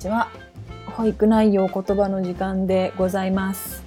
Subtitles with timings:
[0.00, 0.28] ちは。
[0.96, 3.84] 保育内容言葉の時間でございます。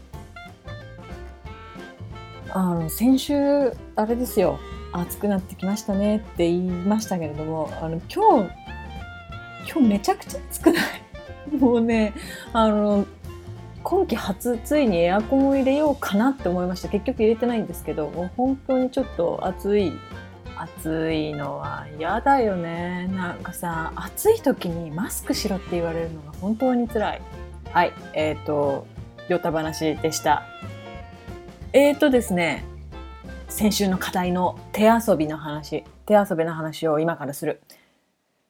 [2.52, 3.34] あの先週
[3.96, 4.60] あれですよ。
[4.94, 6.18] 暑くなってきましたね。
[6.18, 8.52] って言いましたけれどもあの今日
[9.72, 10.80] 今日めちゃくちゃ暑くな
[11.52, 11.58] い？
[11.58, 12.14] もうね
[12.54, 13.06] あの
[13.82, 16.90] 今季初ついにエアコンを入れようかなって思いました。
[16.90, 19.92] 結局入れてないんですけどもう本当にちょっと暑い
[20.58, 23.08] 暑いのは嫌だよね。
[23.12, 27.22] なんかさ暑い時にマスクしろって言われるのが本当につらい。
[27.72, 28.88] はいえっ、ー、と
[29.30, 30.44] ヨタ話でした。
[31.74, 32.66] えっ、ー、とですね
[33.50, 37.62] 先週の課題の手遊びの話手遊びの話を今からする。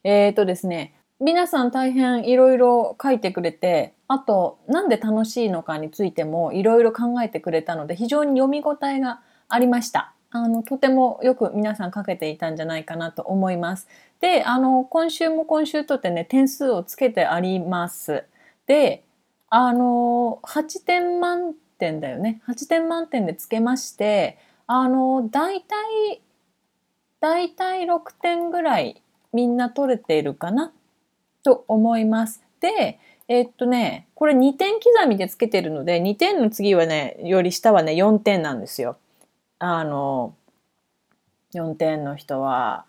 [0.03, 10.12] えっ、ー、とですね皆さん大変いろいろ書いてくれてあとなんで楽しいのかについてもいろいろ考えてくれたので非常に読み応えがありました。
[10.35, 13.87] あのとてもよく皆さんかけていたんじゃないかなと思います。
[14.19, 18.25] であの今週も今週とってね点数をつけてあります。
[18.65, 19.03] で
[19.49, 26.21] あの8点満点だよね8点満点でつけましてあの大体
[27.19, 29.03] 大体6点ぐらい
[29.33, 30.73] みんな取れているかな？
[31.43, 32.41] と思います。
[32.59, 32.97] で
[33.27, 38.97] えっとねこれ2点刻みでつけてるので2点の次はねより下はね4点なんですよ。
[39.65, 40.35] あの
[41.53, 42.83] 4点の人は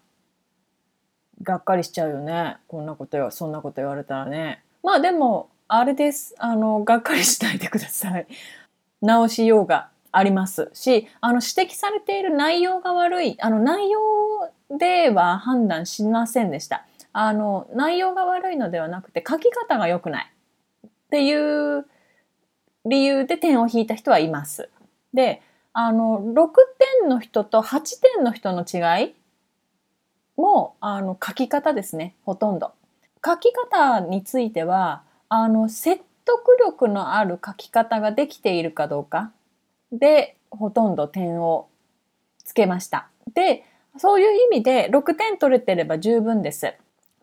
[1.44, 2.56] がっかりしちゃうよね。
[2.66, 4.64] こんなことよそんなこと言われたらね。
[4.82, 6.34] まあでもあれです。
[6.36, 8.26] あのがっかりしないでください。
[9.00, 10.68] 直しようがあります。
[10.72, 13.36] しあの指摘されている内容が悪い。
[13.40, 14.00] あの内容
[14.76, 16.84] では判断しませんでした。
[17.12, 20.32] あの内容が悪いのではなくて書き方が良くない。
[20.86, 21.32] ってい
[21.78, 21.86] う
[22.84, 24.68] 理由で点を引いた人はいます。
[25.12, 25.40] で
[25.74, 26.48] あの6
[27.00, 29.14] 点の人と8点の人の違い
[30.36, 32.72] もあの書き方ですねほとんど。
[33.24, 39.32] 書き方についてはあの説得力のある書き方ができているかどうか
[39.90, 41.68] でほとんど点を
[42.44, 43.08] つけました。
[43.34, 43.64] で
[43.98, 46.74] そういう意味で6点取れてれば十分です。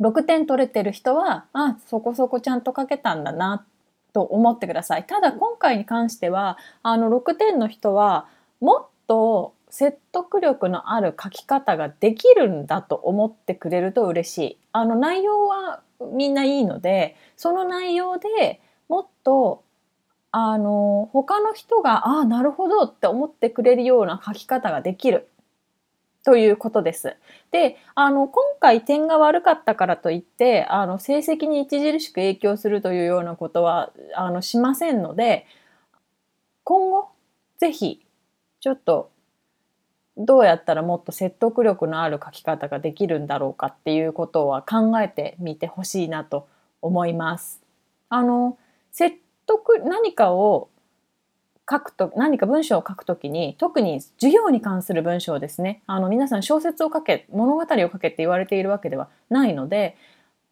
[0.01, 3.65] 6点取れてる人はあそこそこちゃんと書けたんだな
[4.11, 5.05] と思ってください。
[5.05, 8.27] ただ今回に関してはあの6点の人は
[8.61, 14.57] もっと説得力のある書き方ができるんだと思ってくれると嬉しい。
[14.71, 15.81] あの内容は
[16.13, 19.63] みんないいのでその内容でもっと
[20.31, 25.27] あの他の人がああなるほどって思ってくれるような書き方ができる
[26.23, 27.15] ということです。
[27.51, 35.45] であの今回点が悪かったからといってあの成績に著しく影響するというようなことはあのしませんので
[36.63, 37.09] 今後
[37.57, 38.05] ぜひ
[38.61, 39.11] ちょっと
[40.17, 46.47] どうやったらもっと説得力のある書き方ができるんだろうかっていうことは考えてみてほしいなと
[46.81, 47.61] 思います。
[48.09, 48.57] あの
[48.91, 49.17] 説
[49.47, 50.69] 得何かを
[51.69, 59.95] 書くと何か文章を書くときに特に授業に関する文章ですねあの皆さん小説を書け物語を書けって言われているわけではないので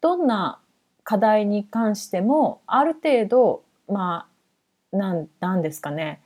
[0.00, 0.60] どんな
[1.04, 4.26] 課題に関してもある程度ま
[4.92, 6.22] あなんですかね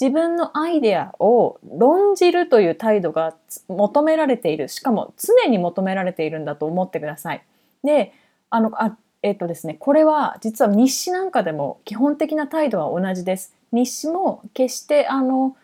[0.00, 3.34] 自分のアイデアを論じるという態度が
[3.68, 7.44] 求められているしかも常に求められているんだと思ってください。
[7.82, 8.12] で
[8.50, 13.54] あのあえっ、とですねこれは実は日誌なんかでも基本的な態度は同じです。
[13.72, 15.56] 日誌も決してあの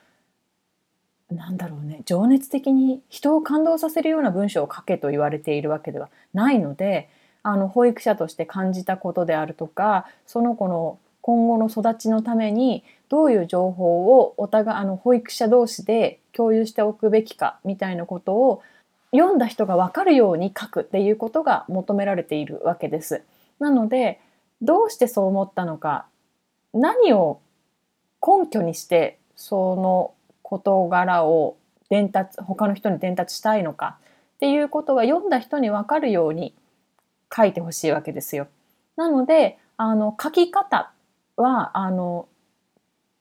[1.31, 7.09] なんだろうね情熱的に人を感動させるような文章を書けと言われているわけではないので
[7.43, 18.63] あの保育者として感じたことであるとかその子の今後の育ちのためにどういう情報をお互いあの保育者同士で共有しておくべきかみたいなことを
[19.11, 23.23] 読んだ人が分かるように書くっていうことが求められているわけです。
[23.59, 24.21] なので
[24.61, 26.05] どうしてそう思ったのか
[26.75, 27.41] 何を
[28.21, 30.13] 根拠にしてその
[30.43, 31.57] 事柄を
[31.89, 33.97] 伝達他の人に伝達したいのか
[34.37, 36.53] っていうことが読んだ人に分かるように
[37.35, 38.47] 書いてほしいわけですよ。
[38.97, 40.93] なのであの書き方
[41.37, 42.29] はあの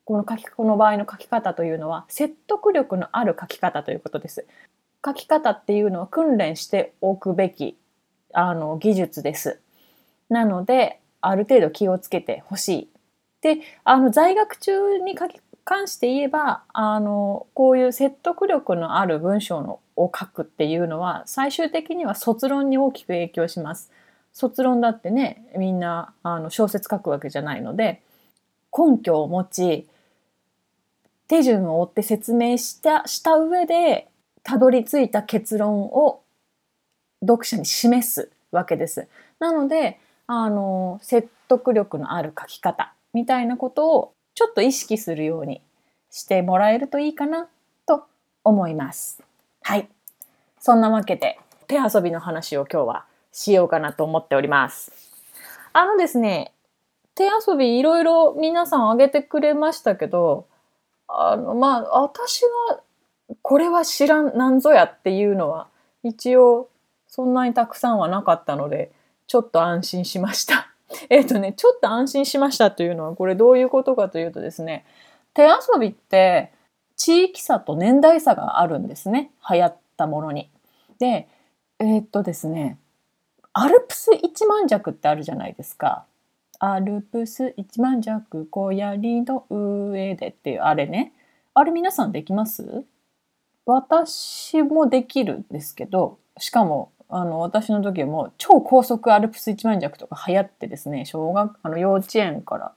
[0.05, 4.45] この書きこの場合の書き方というのは説得力のある書き方ということです。
[5.05, 7.77] 書き方っていうのは訓練しておくべき
[8.33, 9.59] あの技術です。
[10.29, 12.89] なのである程度気をつけてほしい。
[13.41, 23.91] であの在学中に書き関して言えばあのこういう説得力のある文章のを書くっていうのは最終的には卒論に大きく影響します。
[24.33, 28.01] 卒論だってねみんなあの小説書くわけじゃないので
[28.75, 29.87] 根拠を持ち
[31.27, 34.07] 手順を追って説明したした上で
[34.43, 36.21] たどり着いた結論を
[37.21, 39.07] 読者に示すわけです。
[39.39, 45.61] なのであの説得力のある書き方みたいなことをちょっと意識するように
[46.09, 47.47] してもらえるといいかな
[47.85, 48.05] と
[48.43, 49.21] 思います。
[49.61, 49.87] はい。
[50.59, 54.93] そんなわけで手遊びの話を今日はしようかなと思っております。
[55.73, 56.53] あのですね、
[57.15, 60.47] 手遊びいろいろ皆さんあげてくれましたけど、
[61.07, 62.79] あの、まあ、私は
[63.41, 65.67] これは知らん、なんぞやっていうのは
[66.03, 66.69] 一応
[67.07, 68.91] そんなにたくさんはなかったので、
[69.27, 70.69] ちょっと安心しました。
[71.09, 74.85] えっとね、ちょっと安心しましたというのは、これどういうことかというとですね、
[75.33, 76.51] 手遊びって
[76.95, 79.31] 地域差と年代差があるんですね。
[79.49, 80.49] 流行ったものに。
[80.99, 81.27] で、
[81.79, 82.77] えー、っとですね、
[83.53, 86.05] アルプス一万尺ってあるじゃないですか。
[86.59, 91.13] アルプス一万尺小槍の上でっていうあれね。
[91.53, 92.83] あれ皆さんできます？
[93.65, 102.73] 私もできるんですけど、しかもあの私の時も超高速アルプス一万尺とか流行ってですね小学あの幼稚園から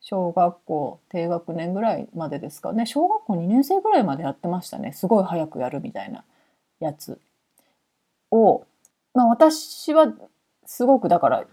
[0.00, 6.24] 小学校低学年ぐらいまでですかね小学校2年生ぐらいまでやってましたねすごい早くやるみたいな
[6.78, 7.18] やつ
[8.30, 8.64] を、
[9.18, 10.14] まあ、私は
[10.64, 11.44] すごくだから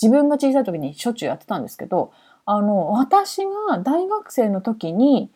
[0.00, 2.12] 自分が小さい時にしょっちゅうやってたんですけど
[2.44, 5.28] あの私が大学生の時に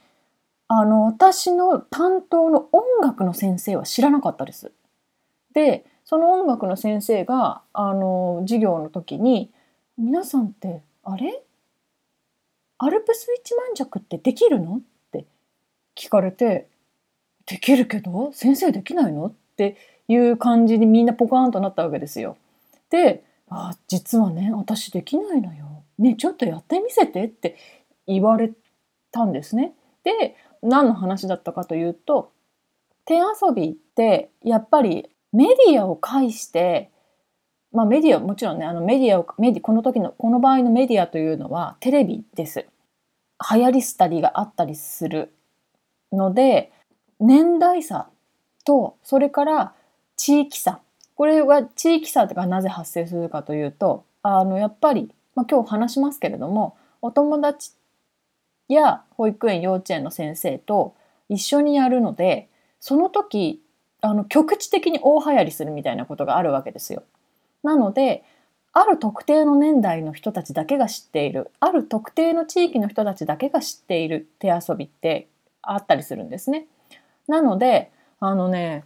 [0.69, 4.71] あの私の担当の音楽の先生は知らなかったです。
[5.53, 9.51] でその音楽の先生があの授業の時に
[9.99, 11.43] 「皆さんってあれ？
[12.79, 14.81] アルプス一万尺ってできるの?」っ
[15.11, 15.27] て
[15.97, 16.69] 聞かれて
[17.47, 18.31] 「できるけど？
[18.33, 19.77] 先生できないの?」って
[20.13, 22.37] いう感じにみんなポカーンとなったわけですよ。
[22.91, 25.83] で「あ実はね私できないのよ。
[25.99, 27.57] ねちょっとやってみせて」って
[28.07, 28.53] 言われ
[29.11, 29.75] たんですね。
[30.05, 32.31] で何の話だったかというと
[33.05, 36.91] 手遊びってやっぱりメディアを介して、
[37.73, 42.67] まあメディア、もちろんね、あのメディアを、メディこの時の、この場合のメディアというのはテレビです。
[43.51, 45.35] 流行り廃りがあったりする
[46.13, 46.71] ので、
[47.19, 48.09] 年代差
[48.65, 49.75] と、それから
[50.23, 50.81] 地域差。
[51.17, 57.73] これは地域差がなぜ発生するかというと、あの、やっぱり、まあ今日話しますけれども、お友達
[58.69, 60.95] や保育園幼稚園の先生と
[61.29, 62.49] 一緒にやるので
[62.79, 63.61] その時
[64.01, 67.03] あの局地的に大流行りするみたいなことがあるわけですよ。
[67.63, 68.25] なので
[68.73, 75.29] ある特定の年代の人たちだけが知っているある特定の地域の人たちだけが知っている手遊びって
[75.61, 76.67] あったりするんですね。
[77.29, 77.91] なので
[78.21, 78.85] あのね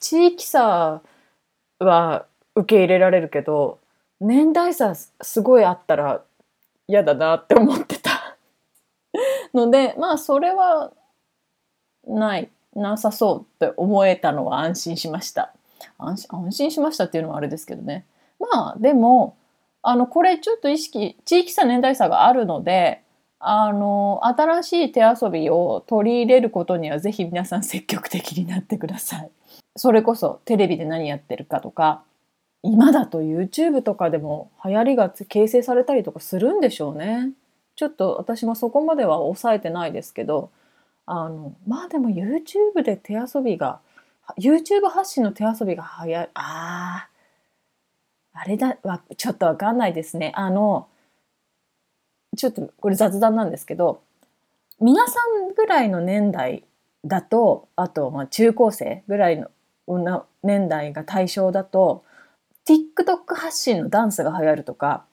[0.00, 1.02] 地域差
[1.78, 3.78] は受け入れられるけど
[4.20, 6.22] 年代差すごいあったら
[6.86, 8.36] 嫌だなって思ってた
[9.54, 10.92] のでまあそれは
[12.06, 15.52] ないなさそうって思えたのは安心しました。
[15.98, 18.04] 安心しましたっていうのはあれですけどね。
[18.38, 19.36] まあでも
[19.82, 23.02] あのこれちょっと意識地域差年代差があるので
[23.40, 29.30] あの新しい手遊びを取り入れることにはぜひ皆さん積極的になってください。
[29.78, 32.02] それこそテレビで何やってるかとか
[32.62, 37.30] 今だと YouTube とかでも流行りが形成されたりとかするんでしょうね。
[37.76, 40.50] ちょっと私もそこまでは抑えてないですけど
[41.06, 43.78] あのまあでも YouTube で手遊びが
[44.36, 47.06] YouTube 発信の手遊びがはやあ
[48.32, 50.88] あれだわちょっとわかんないですねあの
[52.36, 54.02] ちょっとこれ雑談なんですけど
[54.80, 56.64] 皆さんぐらいの年代
[57.04, 59.48] だとあとまあ中高生ぐらいの
[60.42, 62.04] 年代が対象だと
[62.66, 65.04] TikTok 発信のダンスが流行るとか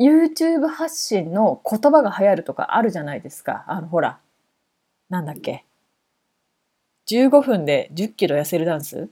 [0.00, 3.64] YouTube 発信の言葉が流行るとかあるじゃないですか。
[3.66, 4.20] あのほら
[5.08, 5.64] なんだっけ。
[7.10, 9.08] 15分で10キロ痩せるダンス。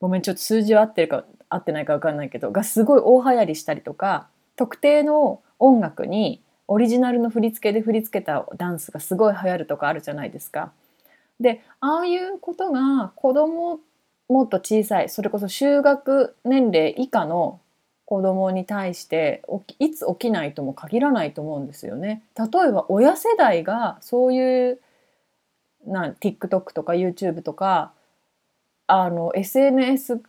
[0.00, 10.72] ごめんちょっと数字は合ってるか合ってないか分かんないけどがすごい大流行りしたりとか特定の音楽にオリジナルの振り付けで振り付けたダンスがすごい流行るとかあるじゃないですか。
[11.40, 13.80] でああいうことが子供
[14.28, 17.60] もっと小さいそれこそ就学年齢以下の
[18.04, 19.42] 子供に対して
[19.78, 22.22] いつ起きないとも限らないと思うんですよね。
[22.38, 24.80] 例えば親世代がそういう
[25.86, 27.92] な TikTok とか YouTube とか
[28.86, 30.22] あの SNS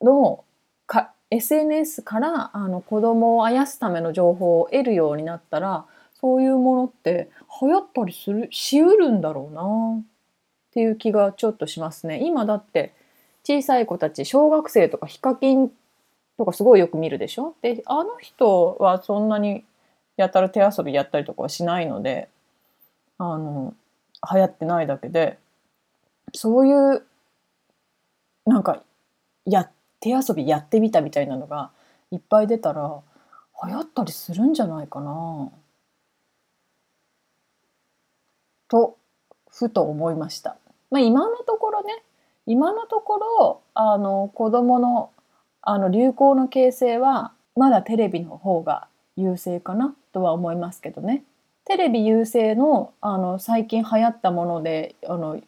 [0.00, 0.44] の
[0.86, 5.84] か SNS からあの子供をあやすための情報を得るようになったら
[6.20, 7.28] そういうものって
[7.60, 10.04] 流行ったりするしうるんだろうな
[10.76, 12.22] っていう気がちょっとしますね。
[12.22, 12.92] 今だって
[13.44, 15.70] 小さい子たち小学生とかヒカキン
[16.36, 17.54] とかすごいよく見るでしょ？
[17.62, 19.64] であの人はそんなに
[20.18, 22.28] やたら手遊びやったりとかはしないので
[23.16, 23.72] あの
[24.30, 25.38] 流行ってないだけで
[26.34, 27.02] そういう
[28.44, 28.82] なんか
[29.46, 31.70] や手遊びやってみたみたいなのが
[32.10, 33.00] いっぱい出たら
[33.66, 35.50] 流行ったりするんじゃないかな
[38.68, 38.98] と
[39.48, 40.58] ふと思いました。
[40.90, 42.02] まあ、今のところね
[42.46, 45.10] 今のところあの子どもの
[45.62, 51.24] あの流行の形成はまだテレビの方が優勢かなとは思いますけどね。
[51.64, 55.40] テレビ優勢のあの最近流行ったものであの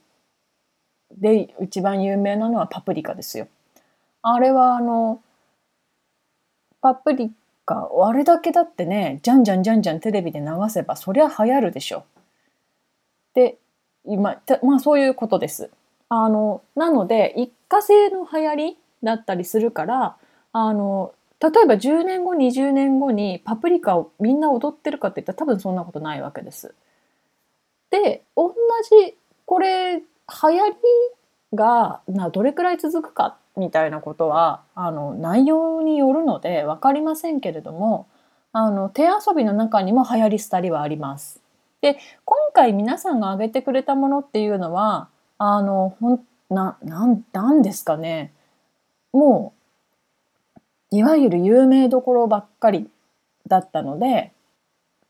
[1.17, 3.47] で一番有名なのはパプリカですよ。
[4.23, 5.21] あれはあの
[6.81, 7.31] パプリ
[7.65, 12.05] カあれだけだってねじゃんじゃんじゃんじゃんテレビで流せばそりゃ流行るでしょ。
[13.35, 13.59] で
[14.05, 15.71] 今まあそういうことです。
[16.09, 20.17] あのなので一過性の流行りだったりするから
[20.53, 26.75] あの例えば10年後20年後にパプリカをみんな踊ってるかっていったら多分そんなことないわけです。
[27.91, 28.55] で同
[29.07, 30.75] じこれ流行り
[31.55, 38.07] がなどれくらい続くかみたいなことはあの内容によるので分かりませんけれども
[38.53, 41.41] あの手遊びの中にも流行り廃りはあります。
[41.81, 45.09] で今回皆さんが挙げてくれたものっていうのは
[45.39, 46.21] あのほん
[46.51, 48.33] ななんなんですかね。
[49.13, 49.53] も
[50.93, 52.89] ういわゆる有名どころばっかり
[53.47, 54.33] だったので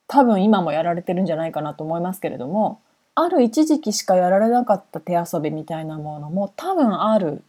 [0.06, 2.80] 多分今もやられてるんじゃないかなと思いますけれども
[3.14, 7.42] ある一時期しかやられなかった手遊びみたいなものも多分ある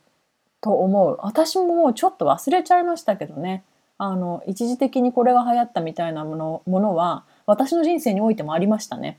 [0.62, 1.18] と思う。
[1.22, 3.64] 私ももうちょっと忘れちゃいましたけどね。
[3.98, 9.18] あの一時的にこれが流行ったみたいなものものは私の人生においてもありましたね。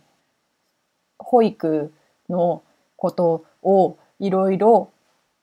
[1.18, 1.92] 保育
[2.28, 2.62] の
[2.94, 4.92] ことをいろいろ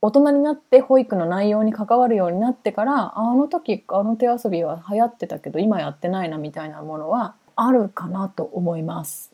[0.01, 9.33] 大人になって保育の内容に関わるようになってからあの時あの手遊びは流行ってたけど今やってないなみたいなものはあるかなと思います。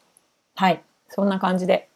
[0.55, 1.89] はいそんな感じで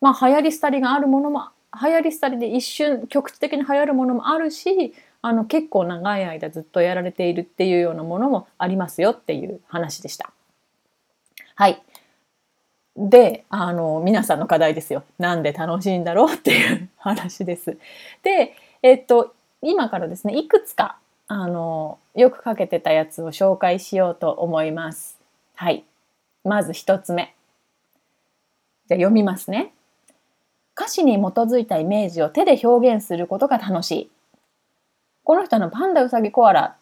[0.00, 10.32] まあ流行り廃りがあるものも流行り廃りで一瞬局地的に流行るものもあるしあの結構長い間ずっとやられているっていうようなものもありますよっていう話でした。
[11.54, 11.82] はい。
[12.96, 15.04] で、あの、皆さんの課題ですよ。
[15.18, 17.78] なんで楽しいんだろうっていう 話です。
[18.22, 25.18] で、えっと、今からですね、いくつか、あの、よくかけてたやつを紹介しようと思います。
[25.54, 25.84] はい。
[26.44, 27.34] まず一つ目。
[28.88, 29.72] じゃ読みますね。
[30.76, 34.10] 歌詞に基づいたイメージを手で表現することが楽しい。
[35.24, 36.76] この人のパンダウサギコアラ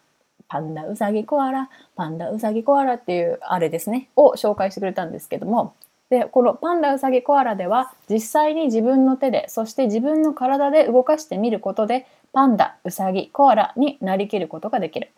[0.51, 4.09] パンダウサギコアラパンダウサギコアラっていうあれですね。
[4.17, 5.73] を紹介してくれたんですけども。
[6.09, 15.09] でこのパンダウサギコアラでは実際に自分の手でそして自分の体で動かしてみることでパンダウサギコアラになりきることができる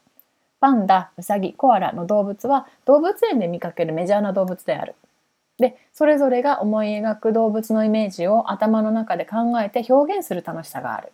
[0.60, 4.94] パンダウサギコアラの動物は動物園で見かけるメジャーな動物である。
[5.58, 11.12] でそれぞれが思い描く動物のイメージを頭の中で考えて表現する楽しさがある。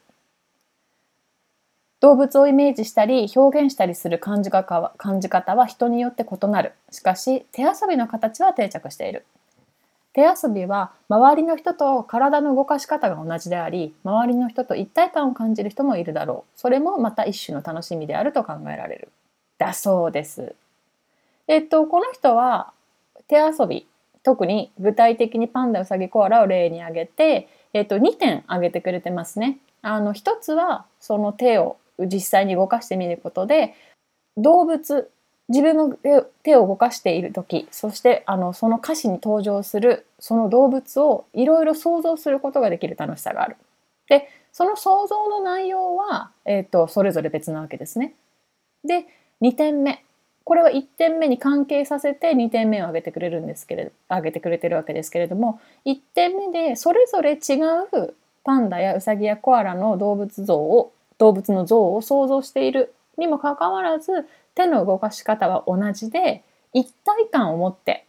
[2.00, 6.74] 動物をイメージしたり表現したりする感じ方は感じ方は人によって異なる。
[6.92, 9.26] しかし手遊びの形は定着している。
[10.14, 16.60] 手遊びは周りの人と体の動かし方が同じであり周りの人と一体感を感じる人もいるだろう。
[16.60, 19.10] それもまた一種の楽しみであると考えられる。
[19.58, 20.56] だそうです。
[21.48, 22.72] えっとこの人は
[23.28, 23.88] 手遊び
[24.24, 29.60] 特に具体的にパンダウサギコアラを例に挙げて、えっと、2点挙げてくれてますね。
[29.82, 31.78] あの一つはその手を
[32.08, 33.76] 実際に動かしてみることで
[34.38, 35.10] 動物
[35.50, 35.98] 自分の
[36.44, 43.58] 手を動かしている時そしてあのその歌詞に登場するその動物をいろいろ想像することができる楽しさがある。
[44.08, 48.14] でその想像の内容は、えーと、それぞれ別なわけですね。
[48.84, 49.06] で
[49.42, 50.04] 2点目
[50.44, 57.62] これは1点目に関係させて2点目を挙げてくれるんですけれど挙げてくれてるわけですけれども1点目でそれぞれ違
[57.94, 64.12] うパンダやウサギやコアラの動物像を動物の像を想像しているにもかかわらず
[64.56, 68.08] 手の動かし方は同じで一体感を持って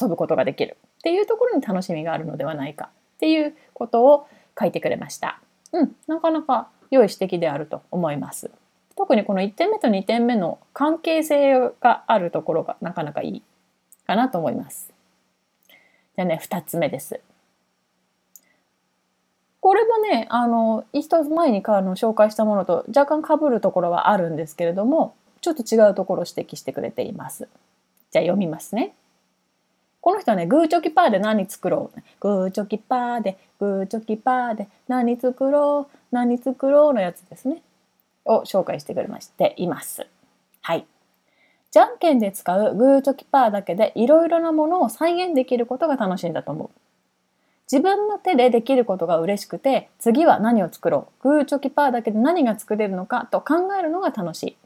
[0.00, 4.26] 遊ぶことができるっていうところに楽しみがあるのではないかっていうことを
[4.58, 5.40] 書いてくれました。
[5.72, 8.50] うん、なかなか良い指摘であると思います。
[8.96, 13.42] 特にこの1点目と2点目の関係性があるところがなかなかいい
[14.06, 14.92] かなと思います。
[16.16, 17.20] じゃあね、2つ目です。
[19.66, 27.48] これもね、あの、一つ前にあの紹介したものと若干被るところはあるんですけれども、ちょっと違うところを指摘してくれています。
[28.12, 28.94] じゃあ読みますね。
[30.00, 32.00] この人はね、グーチョキパーで何作ろう。
[32.20, 37.60] グーチョキパーで、グーチョキパーで何作ろう、何作ろうのやつですね。
[38.24, 40.06] を紹介してくれましています。
[40.62, 40.86] はい。
[41.72, 46.85] じゃんけんで使うグーチョキパーだけでいろいろなものを再現できることが楽しいんだと思う。
[47.70, 54.56] 自分の手でできることが嬉しくて次は何を作ろうグーチョキパーだけで何が作れるのかと考えるのが楽しい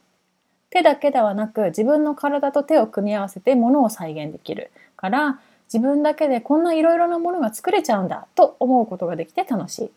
[0.70, 5.40] 手だけではなく自分の体と手を組み合わせてものを再現できるから
[5.72, 9.90] 自分だけでこんないろいろなものが作れちゃうんだと思うことができて楽しい。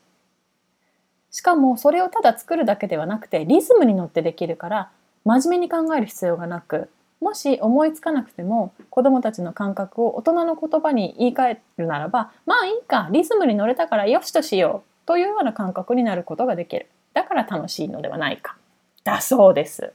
[1.31, 4.91] しかもそれをただ作るだけではなくてリズムに乗ってできるから
[5.25, 6.89] 真面目に考える必要がなく
[7.23, 18.57] もし思いつかなくても子どもたちの感覚を大人の言葉に言い換えるならばまあいいかリズムに乗れたからよしとしようというような感覚になることができるだから楽しいのではないか
[19.03, 19.93] だそうです。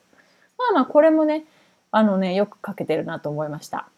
[0.58, 1.44] まあまあこれもね
[1.90, 3.88] あのねよく書けてるなと思いました。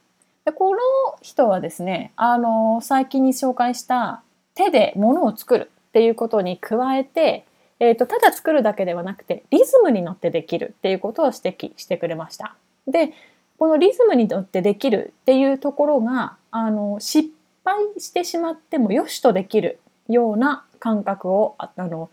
[0.45, 0.79] でこの
[1.23, 4.23] 人はですねあの最近に紹介した
[4.55, 7.45] 手で物を作るっていうことに加えて、
[7.81, 12.55] えーと、ただ作るだけではなくてリズムに乗ってできるっていうことを指摘してくれました。
[12.87, 13.13] で
[13.59, 17.29] このリズムに乗ってできるっていうところがあの失
[17.65, 22.11] 敗してしまってもよしとできるような感覚をあの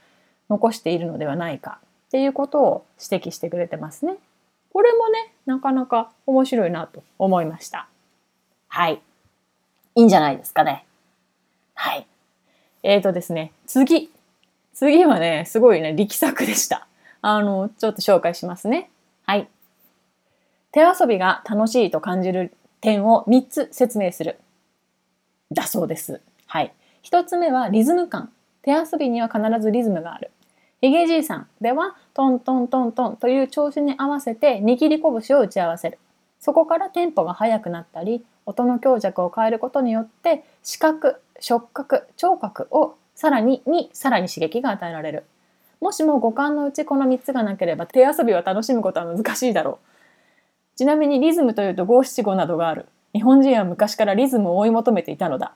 [0.49, 4.17] 残しているのではないかっていうことを指摘してくれてますね。
[4.73, 7.87] これもねなかなか面白いなと思いました。
[8.67, 9.01] はい。
[9.95, 10.85] いいんじゃないですかね。
[11.73, 12.05] はい。
[12.83, 14.11] えっ、ー、とですね、次。
[14.73, 16.87] 次はね、すごいね、力作でした。
[17.21, 18.91] あの、ちょっと紹介しますね。
[20.71, 24.39] 手遊びが楽しいと感じる点を3つ説明する。
[25.51, 26.21] だそうです。
[26.45, 26.73] はい。
[27.03, 28.31] 1つ目はリズム感。
[28.61, 30.31] 手遊びには必ずリズムがある。
[30.81, 35.97] ヒゲじいさんでは、トントントントンという調子に合わせて握り拳を打ち合わせる。
[36.39, 45.23] そこからテンポが速くなったり、音の強弱を変えることによって視覚、触覚、聴覚をさらににさらに刺激が与えられる。
[45.81, 49.96] もしも五感のうちこの3つがなければ手遊びを楽しむことは難しいだろう。
[50.77, 52.85] ちなみにリズムというと五七五などがある。
[53.13, 55.53] 日本人は昔からリズムを追い求めていたのだ。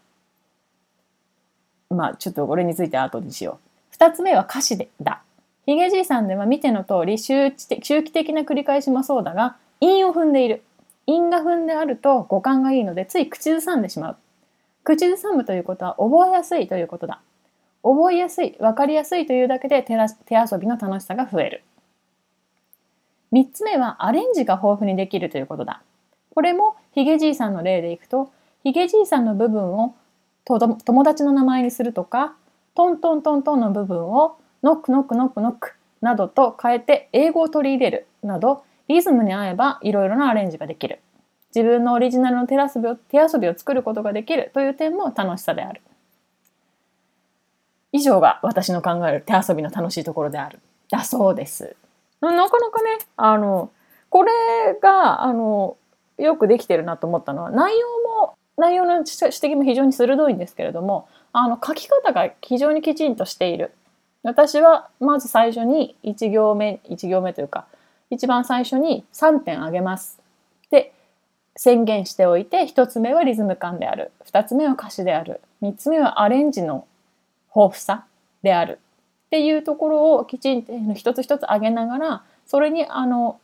[1.90, 3.60] まあちょっとこれについて後にしよ
[3.94, 3.96] う。
[3.96, 5.22] 2つ目は歌詞でだ。
[5.68, 7.68] ヒゲじいさんでは見ての通り周期
[8.12, 10.64] 的な繰り返しもそうだが韻を踏んでいる。
[11.06, 14.18] 韻が踏んであると五感がいいのでつい口ずさんでしまう。
[14.84, 17.20] 口ずさむということは覚えやすいということだ。
[17.84, 21.64] 覚えやすい、わかりやすいというだけで手遊びの楽しさが増える。
[23.32, 25.82] 3つ目はアレンジが豊富にできるということだ。
[26.34, 28.32] これもヒゲじいさんの例でいくと、
[28.64, 29.96] ヒゲじいさんの部分を
[30.46, 32.36] 友達の名前にするとか、
[32.76, 41.00] トントントントンの部分をノックノックノックノックなどと変えて英語を取り入れるなど、リズムに合えばいろいろなアレンジができる。
[41.56, 45.82] 自分のオリジナルの手遊びを手遊びを作ることができるという点も楽しさである。
[47.92, 50.60] 以上が私の考える手遊びの楽しいところである。
[50.90, 51.76] だそうです。
[52.22, 53.72] なかなかね、あの、
[54.10, 54.32] これ
[54.82, 55.78] が、あの、
[56.18, 57.88] よくできてるなと思ったのは、内容
[58.26, 63.72] も、内容の指摘も非常に鋭いんですけれども、あの、書き方が非常にきちんとしている。
[64.24, 67.66] 私は、まず最初に1行目、1行目というか、
[68.12, 70.20] 一番最初に3点あげます。
[70.70, 70.94] で、
[71.56, 74.12] 宣言しておいて、1つ目はリズム感である。
[74.26, 75.42] 2つ目は歌詞である。
[75.62, 76.86] 3つ目はアレンジの
[77.56, 78.06] 豊富さ
[78.44, 78.80] である。
[79.32, 83.40] っていうところをきちんと一つ一つ挙げながら、それにあの、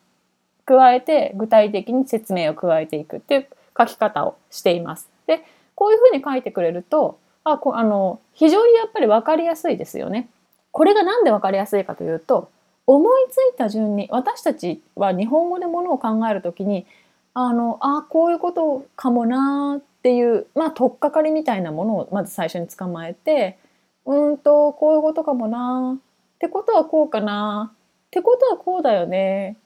[0.65, 3.47] 加えて具体的に説明を加えていくっていう
[3.78, 5.10] 書き方をしています。
[5.28, 5.45] で、
[5.76, 10.28] こういうふうに書いてくれると、あこあの非常にやっぱり分かりやすいですよね。
[10.71, 12.50] これが何で分かりやすいかというと
[12.86, 16.86] 思いついた順に私たちは日本語でものを考えるときに
[17.34, 23.58] あのあこういうことかもなっていうまあ取っかかりみたいなものをまず最初に捕まえて
[24.07, 25.97] うんとこういうことかもな。
[25.97, 27.73] ってことはこうかな。
[27.73, 29.57] ってことはこうだよね。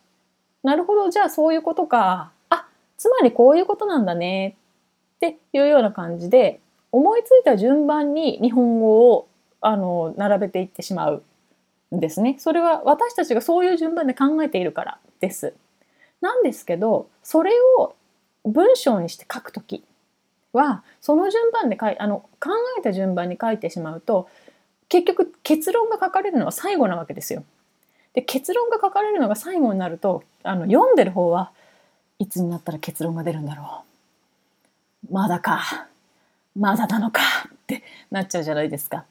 [0.64, 2.32] なるほどじゃあそういうことか。
[2.50, 2.66] あ
[2.98, 4.58] つまりこういうことなんだね。
[5.18, 6.60] っていうような感じで
[6.92, 9.28] 思いついた順番に日本語を
[9.62, 11.24] あの並べていってしまう
[11.96, 12.38] んですね。
[12.40, 15.54] それは私たちがそういう順番で考えているからです。
[16.20, 17.96] なんですけど、それを
[18.44, 19.84] 文章にして書くとき
[20.54, 24.30] は、その順番で書いあの考えた順番に書いてしまうと、
[24.90, 27.46] 結局結論が書かれるのは最後なわけですよ。
[28.14, 31.52] で結論が書かれるのが最後になるとあの読んでる方は
[32.20, 33.84] いつになったら結論が出るんだろ
[35.10, 35.88] うまだか
[36.58, 39.06] まだなのかってなっちゃうじゃないですか。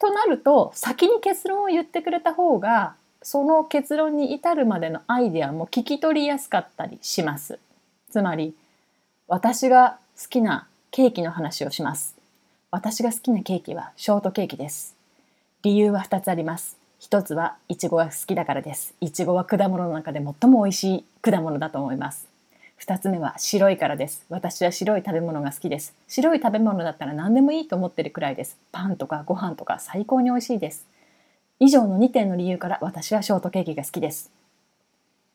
[0.00, 7.60] となると先に結論を言ってくれた方がその結論に至るまでのアイデアも聞き取りやすかったりします。
[8.10, 8.54] つまり
[9.28, 12.14] 私が好きなケーキの話をします。
[12.70, 14.94] 私が好きなケーキはショートケーキです。
[15.64, 16.76] 理由は2つあります。
[17.00, 18.94] 1つはイチゴが好きだからです。
[19.00, 22.28] イチゴは果物の中で最も美味しい果物だと思います。
[22.80, 24.24] 2つ目は白いからです。
[24.28, 25.94] 私は白い食べ物が好きです。
[26.06, 28.56] 白い食べ物だったら何でもいいと思ってるくらいです。
[28.70, 30.86] パンとかご飯とか最高に美味しいです。
[31.58, 34.30] 以上の2点の理由から私はショートケーキが好きです。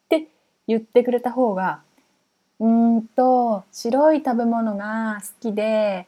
[0.08, 0.28] で、
[0.68, 1.82] 言ってくれた方が
[3.00, 6.06] うんと白い食べ物が好きで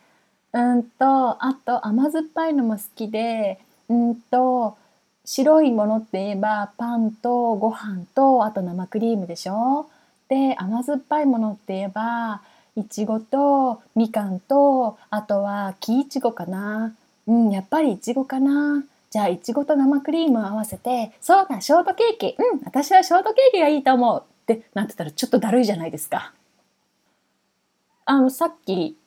[0.52, 1.06] うんと
[1.44, 4.78] あと甘酸っぱいのも好きでうんと
[5.24, 9.88] 白いものって言えばパンとご飯とあと生クリームでしょ？
[10.28, 12.42] で甘酸っぱいものって言えば
[12.76, 16.94] いちごとみかんとあとは木いちごかな？
[17.28, 18.84] うんやっぱりいちごかな。
[19.12, 22.36] じゃあいちごと生クリームを合わせてそうだショートケーキ。
[22.38, 26.34] うん私はショートケーキがいいと思うってなってたらちょっとだるいじゃないですか。
[28.06, 28.98] あのさっき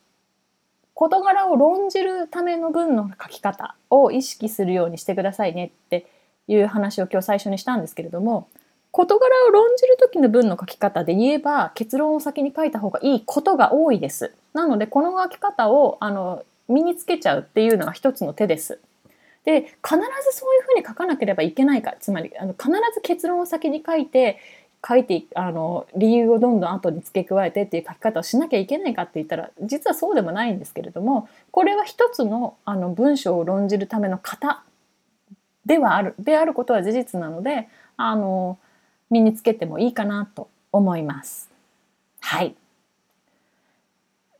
[0.95, 6.07] 事柄を論じるための文の書き方を意識するようにしてくださいねって
[6.47, 8.49] いう話を今日最初にしたんですけれども
[8.93, 14.33] 事柄を論じる時の文の書き方で言えば結論を先に書いた方がいいことが多いです。
[14.53, 18.79] なのでこの書き方をあの身につけちゃうっていうのが一つの手です。
[19.45, 24.39] で必ずそういうふうに書かなければいけないかつまりあの必ず結論を先に書いて
[24.87, 34.63] 書いてあの理由をどんどん後に付け加えてっていう書き方をしなきゃいけないかって言ったら実はそうでもないんですけれどもこれは一つのあの文章を論じるための型
[35.65, 38.59] ではあるであることは事実なのであの
[39.11, 41.51] 身につけてもいいかなと思います。
[42.21, 42.55] はい。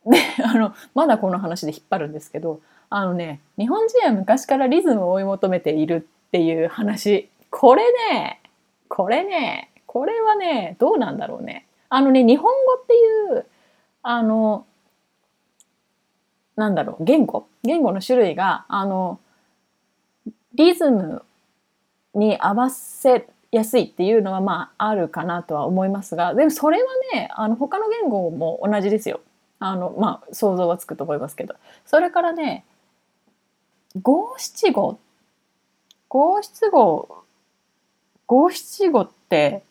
[0.05, 8.41] であのまだこの話で引っ張るんですけどあのね日本人は昔からリズムを追い求めているっていう話これね
[8.87, 11.67] これねこれはね、どうなんだろうね。
[11.87, 13.45] あのね、日本語っていう、
[14.03, 14.65] あの、
[16.57, 17.47] なんだろう、言語？
[17.63, 19.21] 言語の種類が、あの、
[20.53, 21.23] リズム
[22.13, 29.21] に合わせやすいっていうのはまああるかなとは思いますが、でもそれはね、あの他の言語も同じですよ。
[29.59, 31.55] あの、まあ想像はつくと思いますけど。
[31.85, 32.65] それからね、
[34.01, 34.99] 五七五、
[36.09, 37.23] 五七五、
[38.27, 39.63] 五七五って、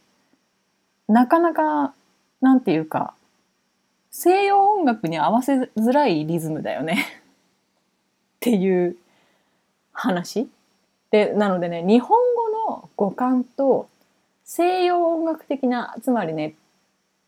[1.09, 1.95] なかなか
[2.41, 3.15] なんていうか
[4.11, 7.05] 西洋音楽に合わせづらいリズムだよね。
[8.37, 8.97] っていう
[9.93, 10.49] 話。
[11.11, 13.89] でなのでね日本語の語感と
[14.45, 16.55] 西洋音楽的なつまりね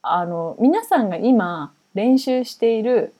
[0.03, 3.15] あの皆さんが今練習している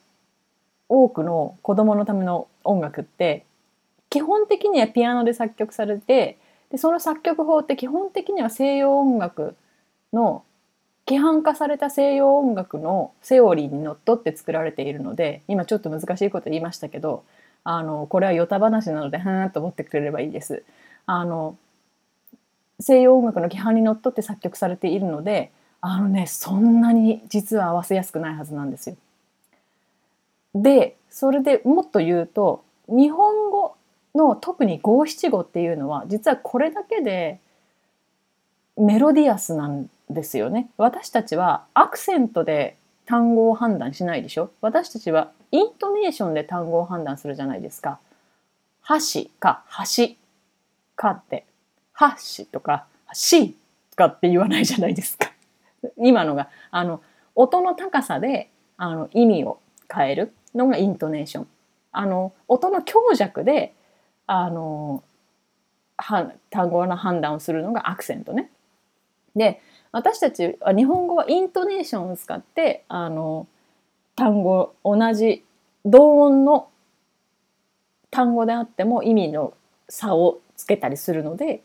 [0.89, 3.45] 多くの子供のための音楽って
[4.11, 6.39] 基本的にはピアノで作曲されて
[6.71, 9.57] でその作曲法って基本的には西洋音楽
[10.13, 10.45] の
[11.09, 17.25] 規範化された西洋音楽のセオリーにのっとって作られているので今ちょっと難しいこと言いましたけど
[17.63, 20.65] あのこれはヨタ話なのでふーんと思ってくれればいいです。
[21.07, 21.57] あの
[22.81, 28.97] 西洋音楽の規範にのっとって作曲されているのであのねそんなに実は合わせやすくないはずなんですよ。
[30.55, 33.77] でそれでもっと言うと日本語
[34.15, 37.39] の特に五七五っていうのは実はこれだけで
[38.77, 40.71] メロディアスなんですよね。
[40.77, 44.51] 私たちはアクセントで単語を判断しないでしょ？
[44.61, 47.99] 私たちはイントネーションで単語を判断するじゃないですか。
[48.83, 49.65] 箸か
[49.97, 50.15] 橋
[50.95, 51.45] かって、
[51.93, 53.57] 箸とかし
[53.95, 55.33] かって言わないじゃないですか。
[55.99, 57.03] 今のが、あの、
[57.35, 59.61] 音の高さであの意味を
[59.93, 61.49] 変えるのがイントネーション。
[61.93, 63.75] あの、音の強弱で、
[64.27, 65.03] あの、
[65.97, 68.51] 単語の判断をするのがアクセントね。
[69.35, 69.63] で、
[69.97, 73.47] 私たちは日本語はイントネーションを使ってあの
[74.15, 75.43] 単語同じ
[75.87, 76.69] 同音の
[78.11, 79.55] 単語であっても意味の
[79.89, 81.63] 差をつけたりするので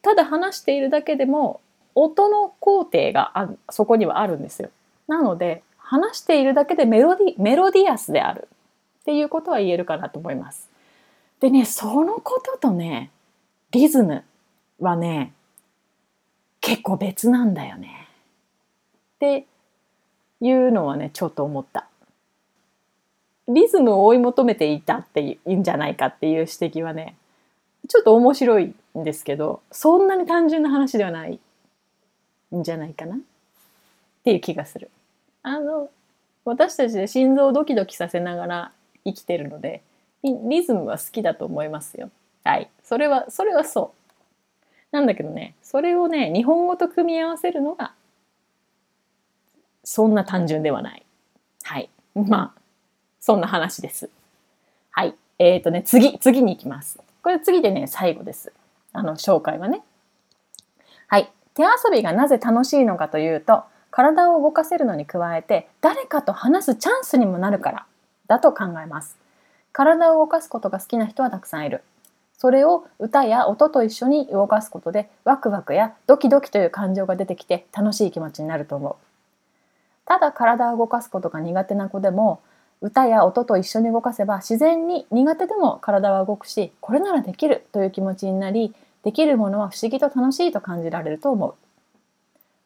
[0.00, 1.60] ただ話しているだけでも
[1.96, 4.70] 音の工程があそこにはあるんですよ。
[5.08, 8.46] なので話しているだけでメロディメロディアスである
[9.00, 10.70] っていうことは言えるかなと思います。
[11.40, 13.10] でねそのこととね
[13.72, 14.22] リズム
[14.78, 15.32] はね
[16.62, 18.08] 結構別なんだよね。
[19.16, 19.44] って
[20.40, 21.88] いうのはねちょっと思った。
[23.48, 27.16] リズムを追い求めていたっていいんじゃないかっていう指摘はね
[27.88, 31.40] ちょっと面白いんですけどそんなに単純な話ではない
[32.56, 33.18] んじゃないかなっ
[34.24, 34.90] ていう気がする。
[35.42, 35.90] あの
[36.44, 38.72] 私たちで心臓をドキドキさせながら
[39.04, 39.82] 生きてるので
[40.22, 42.10] リズムは好きだと思いますよ。
[42.44, 42.70] はい。
[42.82, 44.01] それは、それはそう。
[44.92, 47.94] なんだけどね、それをね、日本語と組み合わせるのが、
[49.84, 51.04] そんな単純ではない。
[51.64, 51.90] はい。
[52.14, 52.60] まあ、
[53.18, 54.10] そんな話です。
[54.90, 55.14] はい。
[55.38, 57.00] えっ、ー、とね、次、次に行きます。
[57.22, 58.52] これ次でね、最後です。
[58.92, 59.82] あの、紹介はね。
[61.08, 61.32] はい。
[61.54, 67.86] 手遊びがなぜ楽しいのかというと、体を動かせるのに加えて、誰かと話すチャンスにもなるから、
[68.26, 69.18] だと考えます。
[69.72, 71.82] 体を動かすことが好きな人はたくさんいる。
[72.38, 78.96] それを歌や音と一緒に動かすことでワクワクやドキドキという感情が出てきて楽しい気持ちになると思う。
[80.04, 82.40] ただ体を動かすことが苦手な子でも
[82.80, 91.54] 歌や音と一緒に動かせば自然に苦手でも体は動くしこれならできるという気持ちになりできるものは不思議と楽しいと感じられると思う。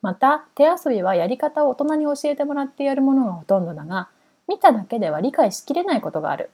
[0.03, 4.09] また手遊びはやり方を大人に教えてもらってやるものがほとんどだが
[4.49, 6.51] 見ただけでは理解しきれないことがある。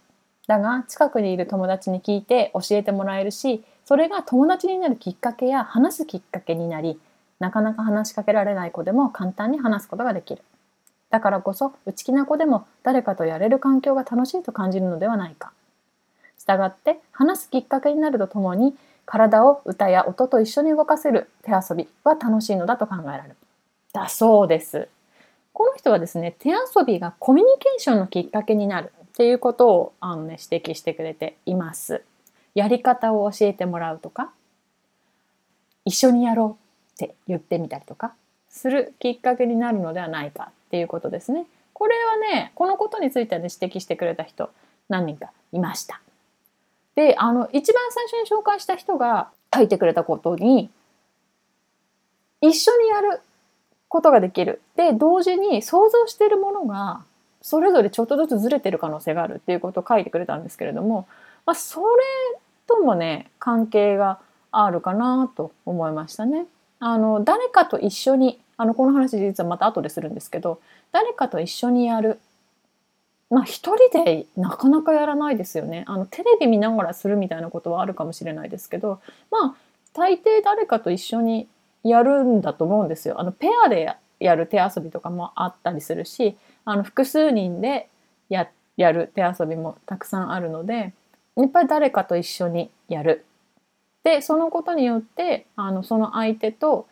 [0.46, 6.98] だが近くにいる友達に聞いて教えてもらえるしそれが友達になるきっかけや話すきっかけになり
[7.42, 10.42] なかなか話しかけられない子でも簡単に話すことができる。
[11.10, 15.52] だからこそ内気な子でも誰かとやれる環境が楽しいと感じるのではないか。
[16.38, 18.76] したがって話すきっかけになるとともに
[19.06, 23.36] 体を歌や音と一緒に動かせる手遊びは楽しいのだと考えられる。
[23.92, 24.88] だそうです。
[25.52, 28.92] この人はですね手遊びがコミュニケーションのきっかけになる。
[29.12, 32.02] っていうことをあの、ね、指摘してくれています。
[32.54, 34.30] やり方を教えてもらうとか
[35.84, 36.58] 一緒にやろ
[36.98, 38.14] うって言ってみたりとか
[38.50, 41.46] するきっかけになるのではないかっていうことですね。
[41.72, 44.50] これはねこのことについてね指摘してくれた人
[44.88, 46.00] 何人かいました。
[46.94, 50.70] であの一番最初に紹介した人が書いてくれたことに
[52.40, 53.20] 一緒にやる
[53.88, 57.02] ことができるで同時に想像しているものが
[57.42, 61.06] それぞれちょっとずつずれてる可能性があるっていうことを書いてくれたんですけれども、
[61.44, 61.86] まあ、それ
[62.66, 64.18] ともね関係が
[64.50, 66.46] あるかなと思いましたね。
[66.78, 72.18] あの誰かと一緒にあのこの話実はまた後でするんですけど誰かと一緒にやる
[73.30, 79.00] まあ一人でなかなかやらないですよねあのテレビ見ながらするみたいなことはあるかもしれないですけど
[79.30, 79.54] まあ
[79.94, 81.46] 大抵誰かと一緒に
[81.84, 83.20] やるんだと思うんですよ。
[83.20, 87.88] あのペアでやる手遊びとかもあったりするしあの複数人で
[88.28, 90.92] ややる手遊びもたくさんあるので
[91.36, 93.24] やっぱり誰かと一緒にやる。
[94.04, 96.86] でそのことによってあのその相手と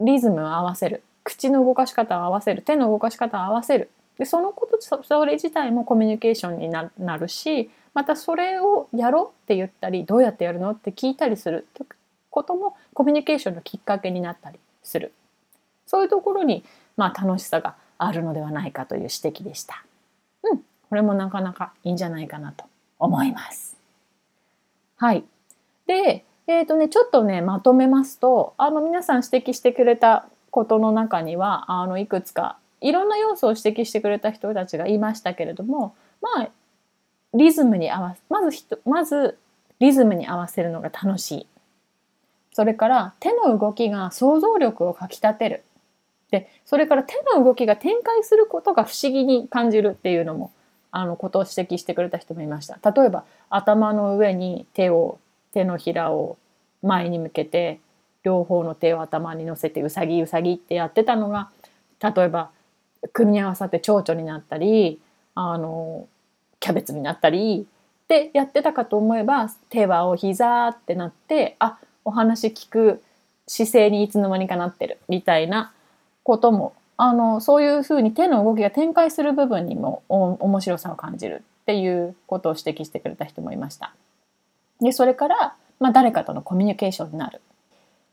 [0.00, 1.02] リズムを合わせる。
[1.24, 2.62] 口の動かし方を合わせる。
[2.62, 3.90] 手の動かし方を合わせる。
[4.18, 11.66] でそのことそれ自体もコミュニケーションになるしまたそれをやろうって言ったりどうやってやるのって聞いたりする。
[12.30, 15.12] こともコミュニケーションのきっかけになったりする。
[15.86, 16.64] そういうところに、
[16.96, 19.84] まあ、楽しさがあるのではないかという指摘でした。
[20.42, 22.64] うん、これもなかなかいいんじゃないかなと
[22.98, 23.76] 思います。
[24.96, 25.24] はい。
[25.86, 36.48] で、えっ、ー、とね、ちょっとね、まとめますと、あの、皆さん指摘してくれたことの中には、あの、いくつか、いろんな要素を指摘してくれた人たちがいましたけれども、まあ、
[37.34, 39.38] リズムに合わせ、まずひと、まず、
[39.80, 41.46] リズムに合わせるのが楽しい。
[42.52, 45.62] それから手の動きが想像力をかきたてる。
[46.30, 50.52] でそれから手の動きが展開することが不思議に感じるっていうのも
[50.90, 52.78] あのことを指摘してくれた人もいました。
[52.90, 55.18] 例えば頭の上に手を
[55.52, 56.36] 手のひらを
[56.82, 57.80] 前に向けて
[58.22, 61.50] 両方の手を頭に乗せてうさぎうさぎってやってたのが
[62.02, 62.50] 例えば
[63.12, 65.00] 組み合わさって蝶々になったり
[65.34, 66.08] あの
[66.60, 67.66] キャベツになったり
[68.04, 73.02] ってやってたかと思えば手はお膝ってなってあお話聞く
[73.46, 75.72] 姿勢にいつの間にかなってるみたいな
[76.26, 83.94] こともあのそういうふうに手の動きが展開する部分にも面白さを感じるっていうことを指摘してくれた人もいました。
[84.80, 87.40] でそれから、まあ、誰かとのコミュニケーションになる。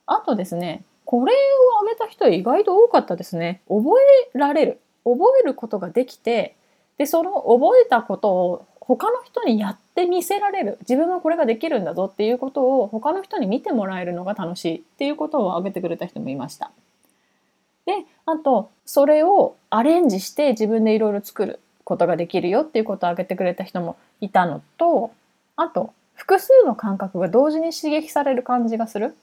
[0.06, 3.62] あとですねこれを挙げた人意外と多かったですね。
[3.68, 4.00] 覚
[4.36, 6.56] えられる覚えることができて
[7.00, 16.72] でその覚えたことを他の人にやってみせられる自分はこれができるんだぞっていうことを他の人に見てもらえるのが楽しいっていうことを挙げてくれた人もいました。
[17.86, 17.94] で
[18.26, 25.12] あとそれをアレンジして自分でいろいろ作ることができるよっていうことを挙げてくれた人もいたのと
[25.56, 29.16] あと複数の感覚が同時に刺激される感じがする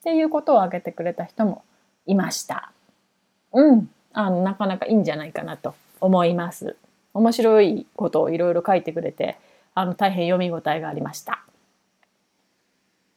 [0.00, 1.62] っていうことを挙げてくれた人も
[2.06, 2.72] いました。
[3.52, 6.76] うん、あのなかなかいいんじゃないかなと思います。
[7.12, 9.36] 面白いことをいろいろ書いてくれて
[9.74, 11.44] あの大変読み応えがありました。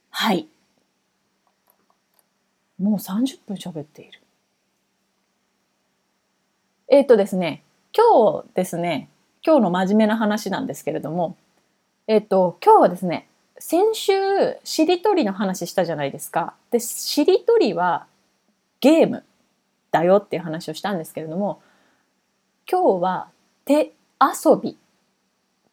[0.10, 0.47] はい。
[2.79, 4.22] もう30分喋っている。
[6.93, 9.10] えっ、ー、とですね、今日ですね、
[9.43, 11.36] 今日の真面目な話なんですけれども、
[12.06, 13.27] えっ、ー、と、今日はですね、
[13.58, 14.13] 先週、
[14.63, 16.53] しりとりの話したじゃないですか。
[16.69, 18.06] で、しりとりは
[18.79, 19.23] ゲーム
[19.89, 21.63] だよっていう話をしたんですけれども、
[22.71, 23.27] 今日は
[23.65, 24.77] 手遊び、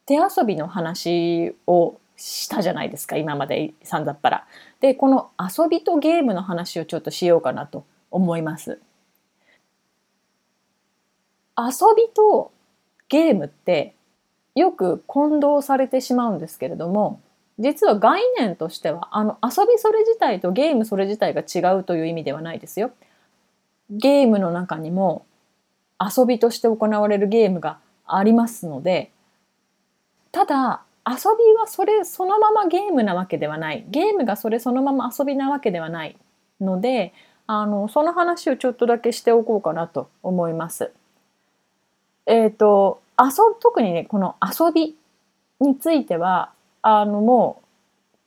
[0.06, 4.46] 手遊びの話をしたじゃないですか、今までさんざっぱら。
[4.80, 8.80] で、この遊びとゲームの話をちょっとしようかなと思います。
[11.66, 12.52] 遊びと
[13.08, 13.94] ゲームって
[14.54, 17.20] よく混同されてしまうんですけれども
[17.58, 22.90] 実は概念としてはあの遊びそれ自体とゲームそれ自体が違うという意味ではないですよ。
[23.90, 25.26] ゲームの中にも
[26.00, 29.10] 遊びとして行われるゲームがありますので
[30.32, 36.16] ただ遊びはそれそのままゲームなわけではないゲームがそれそのまま遊びなわけではない
[36.60, 37.12] ので
[37.46, 40.92] あのその話をちょっとだけしておこうかなと思います。
[42.30, 44.96] えっ、ー、と遊特にねこの遊び
[45.60, 47.66] についてはあのもう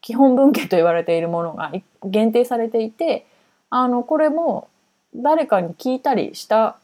[0.01, 1.71] 基本文献と言われているものが
[2.03, 3.25] 限定されていて
[3.69, 4.67] あのこれも
[5.15, 6.77] 誰かに聞いたりした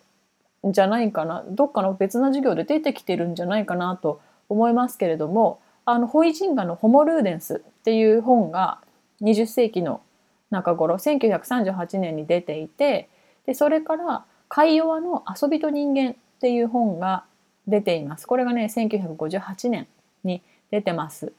[0.66, 8.80] んじゃないかなどっかの別な授業で出てきてるんじゃないかなと思いますけれどもあのホイジンガの「ホモ・ルーデンス」っていう本が
[9.22, 10.02] 20世紀の
[10.52, 13.10] 中頃1938年に出ていて
[13.46, 17.26] でそれから「カイヨワの遊びと人間」っていう本が
[17.68, 18.26] 出ています。
[18.26, 19.88] これがね1958年
[20.24, 21.34] に出てます。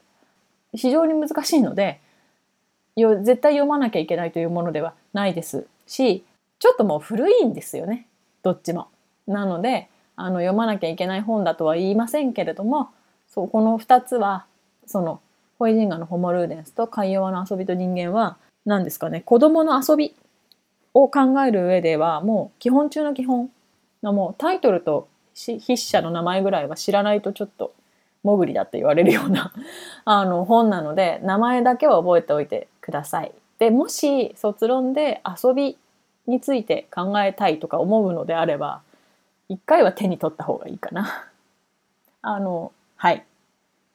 [0.73, 1.99] 非常に難しいので
[2.95, 6.23] よ絶対読まなきゃいけないというものではないですし
[6.59, 8.05] ちょっともう古いんですよね
[8.43, 8.87] どっちも。
[9.27, 12.89] なのであの読まなきゃいけない本だとは言いませんけれども
[13.27, 14.45] そうこの2つは
[14.85, 15.19] その
[15.57, 20.13] ホイジンガの「ホモ・ルーデンス」と「海洋の遊びと人間は」何ですかね子供の遊び
[20.93, 23.49] を考える上ではもう基本中の基本
[24.03, 27.73] のもうタイトルと筆者の名前ぐらいは知らないとちょっと
[28.23, 29.53] モグリだって言われるような
[30.05, 33.31] あの本なので名前だけは覚えておいてください。
[33.59, 35.77] でもし卒論で遊び
[36.27, 38.81] について考えたいとか思うのであれば
[39.49, 41.27] 一回は手に取った方がいいかな。
[42.21, 43.25] あのはい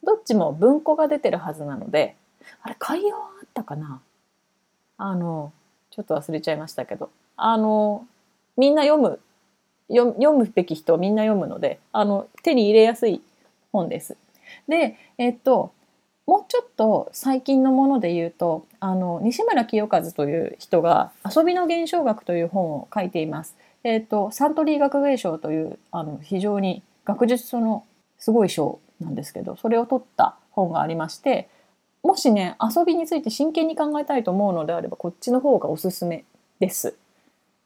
[0.02, 2.16] どっちも文庫が出てるはずなので
[2.62, 4.00] あれ会話あったかな？
[4.98, 5.52] あの
[5.90, 8.06] ちょっと忘れちゃいましたけどあの
[8.56, 9.20] みんな読む
[9.88, 13.20] 読むべき人はみんな読むのであの手に入れやすい
[13.72, 14.16] 本です。
[14.68, 15.72] で、えっと、
[16.26, 23.56] もうちょっと最近のもので言うとあの西村清和という人が「遊びの現象学」という本を書いています。
[23.84, 27.84] えっと、サントリー学芸賞というあの非常に学術書の
[28.18, 31.48] すごい賞なんですけどそれを取った本がありまして
[32.02, 36.24] もしね遊びについて真剣に考えたいと思うのであればこっちの方がおすすめ
[36.58, 36.96] です。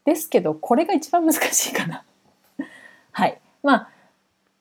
[0.05, 2.05] ですけどこれが一番難しいかな。
[3.13, 3.41] はい。
[3.63, 3.89] まあ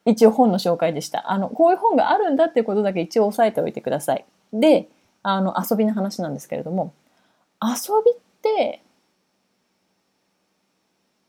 [0.06, 1.32] 一応本の紹介でした。
[1.32, 4.26] あの、こういう本があるんだっていうことだけ一応押さえておいてください。
[4.54, 4.90] で、
[5.22, 6.94] あの、遊びの話なんですけれども、
[7.62, 8.82] 遊びって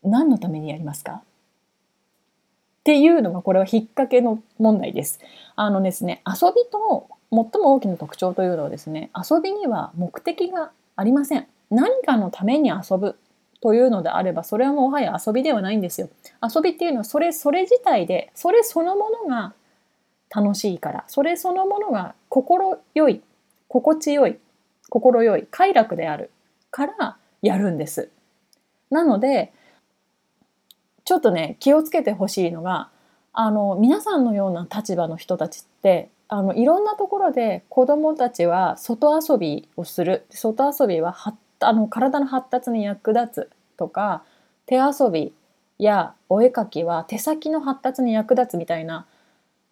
[0.03, 1.11] 何のためにやりますか？
[1.11, 1.23] っ
[2.83, 5.19] ていうのがこれは引っ掛けの問題です。
[5.55, 11.47] あのですね、遊びと最も大きな特徴というのはですね、遊びには目的がありません。
[11.69, 13.15] 何かのために遊ぶ
[13.61, 16.09] というのであればそれはもはや遊びではないんですよ。
[16.41, 19.53] 遊びっていうのはそれそれ自体でそれそのものが
[20.33, 23.21] 楽しいからそれそのものが心よい
[23.67, 24.37] 心地よい
[24.89, 26.31] 心よい快楽である
[26.71, 28.09] からやるんです。
[28.89, 29.53] なので
[31.05, 32.89] ちょっとね気をつけてほしいのが
[33.33, 41.11] あの皆さんのような立場の人たちってあのいろんなところで子どもたちは外遊びをする外遊びは
[41.61, 44.23] あの体の発達に役立つとか
[44.65, 45.33] 手遊び
[45.77, 49.05] やお絵描きは手先の発達に役立つみたいな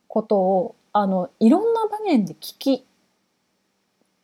[0.07, 2.85] ことをあのいろんな場面で聞き